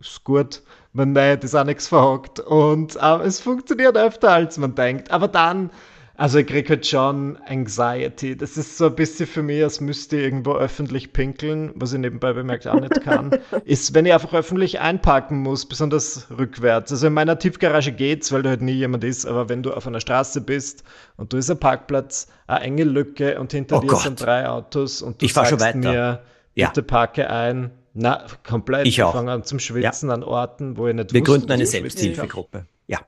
ist 0.00 0.22
gut. 0.24 0.62
Wenn 0.96 1.12
nicht, 1.12 1.44
ist 1.44 1.54
auch 1.54 1.64
nichts 1.64 1.88
verhockt. 1.88 2.40
Und 2.40 2.96
äh, 2.96 3.22
es 3.24 3.40
funktioniert 3.40 3.96
öfter, 3.96 4.32
als 4.32 4.56
man 4.58 4.74
denkt. 4.74 5.10
Aber 5.10 5.28
dann, 5.28 5.70
also 6.16 6.38
ich 6.38 6.46
kriege 6.46 6.70
halt 6.70 6.86
schon 6.86 7.36
Anxiety. 7.46 8.34
Das 8.36 8.56
ist 8.56 8.78
so 8.78 8.86
ein 8.86 8.94
bisschen 8.94 9.26
für 9.26 9.42
mich, 9.42 9.62
als 9.62 9.80
müsste 9.82 10.16
ich 10.16 10.22
irgendwo 10.24 10.54
öffentlich 10.54 11.12
pinkeln, 11.12 11.72
was 11.74 11.92
ich 11.92 11.98
nebenbei 11.98 12.32
bemerkt 12.32 12.66
auch 12.66 12.80
nicht 12.80 13.02
kann. 13.02 13.30
ist, 13.66 13.92
wenn 13.94 14.06
ich 14.06 14.14
einfach 14.14 14.32
öffentlich 14.32 14.80
einparken 14.80 15.38
muss, 15.40 15.66
besonders 15.66 16.26
rückwärts. 16.30 16.90
Also 16.92 17.08
in 17.08 17.12
meiner 17.12 17.38
Tiefgarage 17.38 17.92
geht's, 17.92 18.32
weil 18.32 18.42
da 18.42 18.48
halt 18.50 18.62
nie 18.62 18.72
jemand 18.72 19.04
ist, 19.04 19.26
aber 19.26 19.50
wenn 19.50 19.62
du 19.62 19.72
auf 19.74 19.86
einer 19.86 20.00
Straße 20.00 20.40
bist 20.40 20.84
und 21.18 21.32
du 21.32 21.36
ist 21.36 21.50
ein 21.50 21.58
Parkplatz, 21.60 22.28
eine 22.46 22.60
enge 22.64 22.84
Lücke 22.84 23.38
und 23.38 23.52
hinter 23.52 23.76
Oh 23.76 23.80
dir 23.80 23.88
Gott. 23.88 24.00
sind 24.02 24.20
drei 24.22 24.48
Autos 24.48 25.02
und 25.02 25.20
du 25.20 25.26
Ich 25.26 25.34
sagst 25.34 25.74
mir, 25.74 26.22
Ja. 26.54 26.68
bitte 26.68 26.82
parke 26.82 27.28
ein. 27.28 27.70
Na, 27.98 28.26
komplett. 28.46 28.86
Ich 28.86 29.02
auch. 29.02 29.12
fange 29.14 29.32
an 29.32 29.42
zum 29.44 29.58
Schwitzen 29.58 30.10
an 30.10 30.22
Orten, 30.22 30.76
wo 30.76 30.86
ich 30.86 30.94
nicht 30.94 31.12
Wir 31.14 31.20
wusste, 31.20 31.32
gründen 31.32 31.50
eine. 31.52 31.66
Selbsthilfegruppe. 31.66 32.66
Ja. 32.86 33.00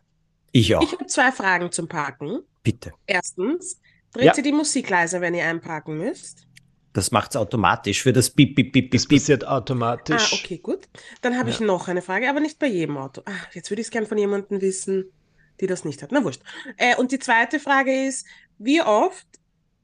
Ich 0.53 0.75
auch. 0.75 0.83
Ich 0.83 0.93
habe 0.93 1.07
zwei 1.07 1.31
Fragen 1.31 1.71
zum 1.71 1.89
Parken. 1.89 2.41
Bitte. 2.63 2.93
Erstens, 3.07 3.81
dreht 4.13 4.25
Ja. 4.25 4.37
ihr 4.37 4.43
die 4.43 4.53
Musik 4.53 4.89
leiser, 4.89 5.21
wenn 5.21 5.35
ihr 5.35 5.45
einparken 5.45 5.99
müsst? 5.99 6.47
Das 6.95 7.11
macht's 7.11 7.37
automatisch 7.37 8.03
für 8.03 8.15
das 8.15 8.31
Bip, 8.31 8.55
Bip, 8.57 8.73
Bip, 8.73 8.91
Das 8.91 9.03
Bip, 9.03 9.09
Bip. 9.11 9.19
passiert 9.21 9.47
automatisch. 9.47 10.33
Ah, 10.33 10.37
okay, 10.43 10.59
gut. 10.59 10.89
Dann 11.21 11.39
habe 11.39 11.51
ich 11.51 11.61
noch 11.61 11.87
eine 11.89 12.01
Frage, 12.03 12.29
aber 12.29 12.41
nicht 12.41 12.59
bei 12.59 12.67
jedem 12.67 12.97
Auto. 12.97 13.21
Ah, 13.27 13.33
jetzt 13.53 13.71
würde 13.71 13.83
ich 13.83 13.89
es 13.89 13.91
gern 13.91 14.07
von 14.07 14.17
jemandem 14.17 14.61
wissen, 14.63 15.13
die 15.61 15.67
das 15.67 15.85
nicht 15.85 16.03
hat. 16.03 16.13
Na 16.13 16.25
wurscht. 16.25 16.41
Äh, 16.79 16.97
und 16.97 17.13
die 17.13 17.19
zweite 17.19 17.61
Frage 17.61 18.07
ist, 18.07 18.27
wie 18.59 18.81
oft 18.81 19.27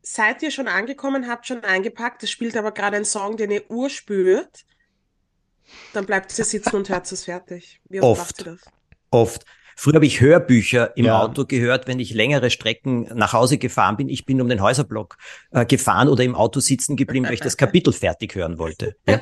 seid 0.00 0.42
ihr 0.42 0.50
schon 0.50 0.66
angekommen, 0.66 1.28
habt 1.28 1.46
schon 1.46 1.62
eingepackt, 1.62 2.22
es 2.22 2.30
spielt 2.30 2.56
aber 2.56 2.72
gerade 2.72 2.96
ein 2.96 3.04
Song, 3.04 3.36
den 3.36 3.50
ihr 3.50 3.70
urspürt, 3.70 4.64
dann 5.92 6.06
bleibt 6.06 6.36
ihr 6.38 6.44
sitzen 6.44 6.76
und 6.76 6.88
hört 6.88 7.10
es 7.10 7.24
fertig. 7.24 7.80
Wie 7.88 8.00
oft, 8.00 8.20
Oft. 8.20 8.38
macht 8.38 8.46
ihr 8.46 8.52
das? 8.52 8.72
Oft. 9.10 9.44
Früher 9.76 9.94
habe 9.94 10.06
ich 10.06 10.20
Hörbücher 10.20 10.96
im 10.96 11.06
Ja. 11.06 11.20
Auto 11.20 11.44
gehört, 11.46 11.88
wenn 11.88 11.98
ich 11.98 12.14
längere 12.14 12.50
Strecken 12.50 13.08
nach 13.14 13.32
Hause 13.32 13.58
gefahren 13.58 13.96
bin. 13.96 14.08
Ich 14.08 14.24
bin 14.24 14.40
um 14.40 14.48
den 14.48 14.62
Häuserblock 14.62 15.16
äh, 15.50 15.66
gefahren 15.66 16.08
oder 16.08 16.22
im 16.22 16.36
Auto 16.36 16.60
sitzen 16.60 16.96
geblieben, 16.96 17.26
weil 17.26 17.34
ich 17.34 17.40
das 17.40 17.56
Kapitel 17.56 17.92
fertig 17.92 18.34
hören 18.36 18.58
wollte. 18.58 18.94
Ja? 19.08 19.20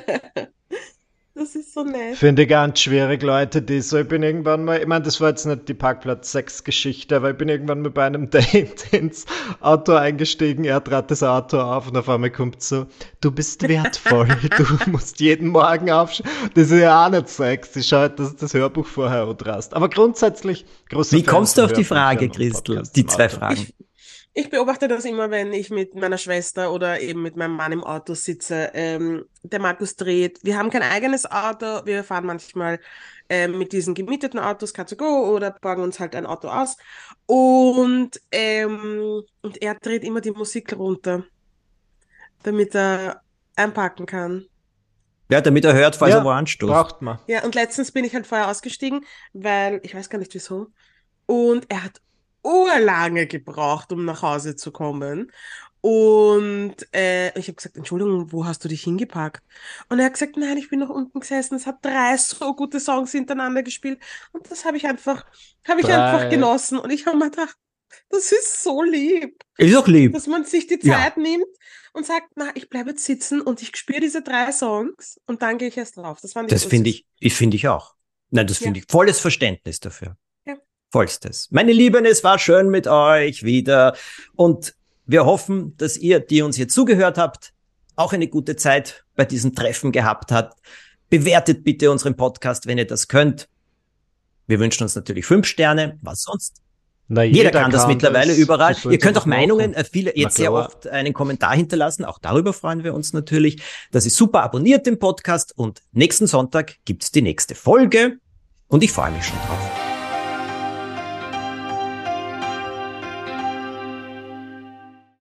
Das 1.35 1.55
ist 1.55 1.73
so 1.73 1.83
nett. 1.83 2.16
Finde 2.16 2.42
ich 2.42 2.49
ganz 2.49 2.81
schwierig, 2.81 3.23
Leute, 3.23 3.62
die 3.62 3.81
so, 3.81 3.99
ich 3.99 4.07
bin 4.07 4.23
irgendwann 4.23 4.66
mal, 4.66 4.79
ich 4.79 4.87
meine, 4.87 5.03
das 5.03 5.18
war 5.18 5.31
jetzt 5.31 5.47
nicht 5.47 5.66
die 5.66 5.73
Parkplatz-Sex-Geschichte, 5.73 7.16
aber 7.16 7.31
ich 7.31 7.38
bin 7.38 7.49
irgendwann 7.49 7.81
mal 7.81 7.90
bei 7.90 8.05
einem 8.05 8.29
Date 8.31 8.92
ins 8.92 9.25
Auto 9.61 9.95
eingestiegen, 9.95 10.64
er 10.64 10.85
trat 10.85 11.11
das 11.11 11.23
Auto 11.23 11.59
auf 11.59 11.88
und 11.88 11.97
auf 11.97 12.11
einmal 12.11 12.31
kommt 12.31 12.62
so, 12.62 12.87
du 13.23 13.31
bist 13.31 13.66
wertvoll, 13.66 14.29
du 14.59 14.90
musst 14.90 15.21
jeden 15.21 15.49
Morgen 15.49 15.90
aufstehen. 15.90 16.29
Das 16.53 16.71
ist 16.71 16.81
ja 16.81 17.07
auch 17.07 17.11
nicht 17.11 17.31
Sex, 17.31 17.75
ich 17.77 17.88
schaue, 17.88 18.11
dass 18.11 18.33
du 18.33 18.37
das 18.38 18.53
Hörbuch 18.53 18.87
vorher 18.87 19.23
anrast. 19.23 19.73
Aber 19.73 19.88
grundsätzlich, 19.88 20.66
Wie 20.90 21.23
kommst 21.23 21.57
du 21.57 21.62
auf 21.62 21.73
die 21.73 21.85
Frage, 21.85 22.27
und 22.27 22.37
Christel? 22.37 22.83
Die 22.95 23.07
zwei 23.07 23.25
Auto. 23.27 23.37
Fragen. 23.37 23.61
Ich 23.62 23.75
beobachte 24.51 24.88
das 24.88 25.05
immer, 25.05 25.31
wenn 25.31 25.53
ich 25.53 25.68
mit 25.71 25.95
meiner 25.95 26.16
Schwester 26.16 26.73
oder 26.73 27.01
eben 27.01 27.21
mit 27.23 27.37
meinem 27.37 27.55
Mann 27.55 27.73
im 27.73 27.85
Auto 27.85 28.14
sitze. 28.14 28.71
Ähm, 28.73 29.27
der 29.42 29.61
Markus 29.61 29.97
dreht. 29.97 30.38
Wir 30.42 30.57
haben 30.57 30.71
kein 30.71 30.83
eigenes 30.83 31.31
Auto. 31.31 31.85
Wir 31.85 32.03
fahren 32.03 32.25
manchmal 32.25 32.81
ähm, 33.29 33.59
mit 33.59 33.73
diesen 33.73 33.95
gemieteten 33.95 34.40
Autos 34.40 34.75
Car2Go 34.75 35.29
oder 35.35 35.51
borgen 35.51 35.83
uns 35.83 36.01
halt 36.01 36.16
ein 36.16 36.25
Auto 36.25 36.49
aus. 36.49 36.79
Und, 37.27 38.21
ähm, 38.31 39.23
und 39.42 39.61
er 39.61 39.75
dreht 39.75 40.03
immer 40.03 40.23
die 40.23 40.31
Musik 40.31 40.75
runter, 40.77 41.25
damit 42.42 42.75
er 42.75 43.21
einparken 43.57 44.07
kann. 44.07 44.47
Ja, 45.31 45.40
damit 45.40 45.64
er 45.64 45.75
hört, 45.75 45.97
falls 45.97 46.12
Ja, 46.12 46.18
er 46.21 46.25
wo 46.25 46.31
anstoßt. 46.31 46.73
Braucht 46.73 47.03
man. 47.03 47.18
Ja, 47.27 47.45
und 47.45 47.55
letztens 47.55 47.92
bin 47.92 48.05
ich 48.05 48.14
halt 48.14 48.27
vorher 48.27 48.49
ausgestiegen, 48.49 49.05
weil 49.35 49.81
ich 49.83 49.95
weiß 49.95 50.09
gar 50.11 50.18
nicht 50.18 50.35
wieso. 50.35 50.68
Und 51.27 51.71
er 51.71 51.85
hat 51.85 52.01
urlange 52.43 53.27
gebraucht, 53.27 53.93
um 53.93 54.05
nach 54.05 54.23
Hause 54.23 54.57
zu 54.57 54.73
kommen. 54.73 55.31
Und 55.81 56.77
äh, 56.95 57.37
ich 57.39 57.49
habe 57.49 57.55
gesagt, 57.57 57.77
Entschuldigung, 57.77 58.31
wo 58.33 58.47
hast 58.47 58.65
du 58.65 58.69
dich 58.69 58.85
hingeparkt? 58.85 59.43
Und 59.89 59.99
er 59.99 60.07
hat 60.07 60.13
gesagt, 60.13 60.37
nein, 60.37 60.57
ich 60.57 60.69
bin 60.71 60.79
noch 60.79 60.91
unten 60.91 61.19
gesessen. 61.19 61.57
Es 61.57 61.67
hat 61.67 61.85
drei 61.85 62.17
so 62.19 62.55
gute 62.55 62.79
Songs 62.79 63.11
hintereinander 63.13 63.63
gespielt. 63.63 64.01
Und 64.33 64.49
das 64.51 64.65
habe 64.65 64.77
ich 64.77 64.87
einfach, 64.87 65.25
habe 65.67 65.81
ich 65.81 65.87
Drei. 65.87 65.97
einfach 65.97 66.31
genossen. 66.31 66.79
Und 66.79 66.91
ich 66.91 67.07
habe 67.07 67.17
mir 67.19 67.31
gedacht, 67.31 67.57
das 68.09 68.31
ist 68.33 68.63
so 68.63 68.83
lieb, 68.83 69.43
Ist 69.59 69.75
doch 69.75 69.87
lieb. 69.89 70.13
dass 70.13 70.27
man 70.27 70.45
sich 70.45 70.67
die 70.67 70.79
Ja. 70.83 70.97
Zeit 70.99 71.17
nimmt 71.17 71.45
und 71.93 72.07
sagt, 72.07 72.29
na, 72.37 72.51
ich 72.55 72.71
bleibe 72.71 72.91
jetzt 72.91 73.05
sitzen 73.05 73.41
und 73.41 73.61
ich 73.61 73.77
spüre 73.77 74.01
diese 74.01 74.23
drei 74.23 74.51
Songs 74.53 75.21
und 75.27 75.43
dann 75.43 75.59
gehe 75.59 75.69
ich 75.69 75.77
erst 75.77 75.97
drauf. 75.99 76.19
Das 76.23 76.33
Das 76.33 76.65
finde 76.65 76.91
ich, 76.91 77.07
ich 77.19 77.35
finde 77.35 77.57
ich 77.57 77.69
auch. 77.69 77.95
Nein, 78.31 78.47
das 78.47 78.61
Ja. 78.61 78.65
finde 78.65 78.81
ich 78.81 78.87
volles 78.89 79.19
Verständnis 79.21 79.81
dafür. 79.81 80.17
Vollstes. 80.93 81.49
Meine 81.51 81.73
Lieben, 81.73 82.05
es 82.05 82.23
war 82.23 82.39
schön 82.39 82.69
mit 82.69 82.87
euch 82.87 83.43
wieder 83.43 83.97
und 84.37 84.75
wir 85.07 85.25
hoffen, 85.25 85.75
dass 85.79 85.97
ihr, 85.97 86.21
die 86.21 86.43
uns 86.43 86.57
hier 86.57 86.69
zugehört 86.69 87.17
habt, 87.19 87.53
auch 87.97 88.13
eine 88.13 88.29
gute 88.29 88.57
Zeit 88.57 89.05
bei 89.17 89.25
diesem 89.25 89.55
Treffen 89.55 89.91
gehabt 89.91 90.31
habt. 90.31 90.59
Bewertet 91.09 91.65
bitte 91.65 91.91
unseren 91.91 92.15
Podcast, 92.17 92.67
wenn 92.67 92.79
ihr 92.79 92.87
das 92.87 93.09
könnt. 93.09 93.49
Wir 94.47 94.61
wünschen 94.61 94.83
uns 94.83 94.95
natürlich 94.95 95.25
fünf 95.27 95.47
Sterne. 95.47 95.99
Was 96.03 96.23
sonst? 96.23 96.61
Na, 97.09 97.23
Jeder, 97.23 97.51
kann 97.51 97.71
das 97.71 97.87
mittlerweile 97.87 98.29
das. 98.29 98.39
überall. 98.39 98.75
Das 98.75 98.85
Ihr 98.85 98.99
könnt 98.99 99.19
auch 99.19 99.27
Meinungen, 99.27 99.73
machen. 99.73 99.83
äh, 99.83 99.89
viele 99.91 100.17
jetzt 100.17 100.37
sehr 100.37 100.53
oft 100.53 100.87
einen 100.87 101.13
Kommentar 101.13 101.55
hinterlassen. 101.55 102.05
Auch 102.05 102.19
darüber 102.19 102.53
freuen 102.53 102.85
wir 102.85 102.95
uns 102.95 103.13
natürlich. 103.13 103.63
Das 103.91 104.07
ist 104.07 104.17
super. 104.17 104.43
Abonniert 104.43 104.87
den 104.87 104.99
Podcast 104.99 105.53
und 105.57 105.81
nächsten 105.93 106.27
Sonntag 106.27 106.77
gibt's 106.85 107.11
die 107.11 107.23
nächste 107.23 107.55
Folge 107.55 108.19
und 108.69 108.83
ich 108.83 108.93
freue 108.93 109.11
mich 109.11 109.25
schon 109.25 109.37
drauf. 109.39 109.72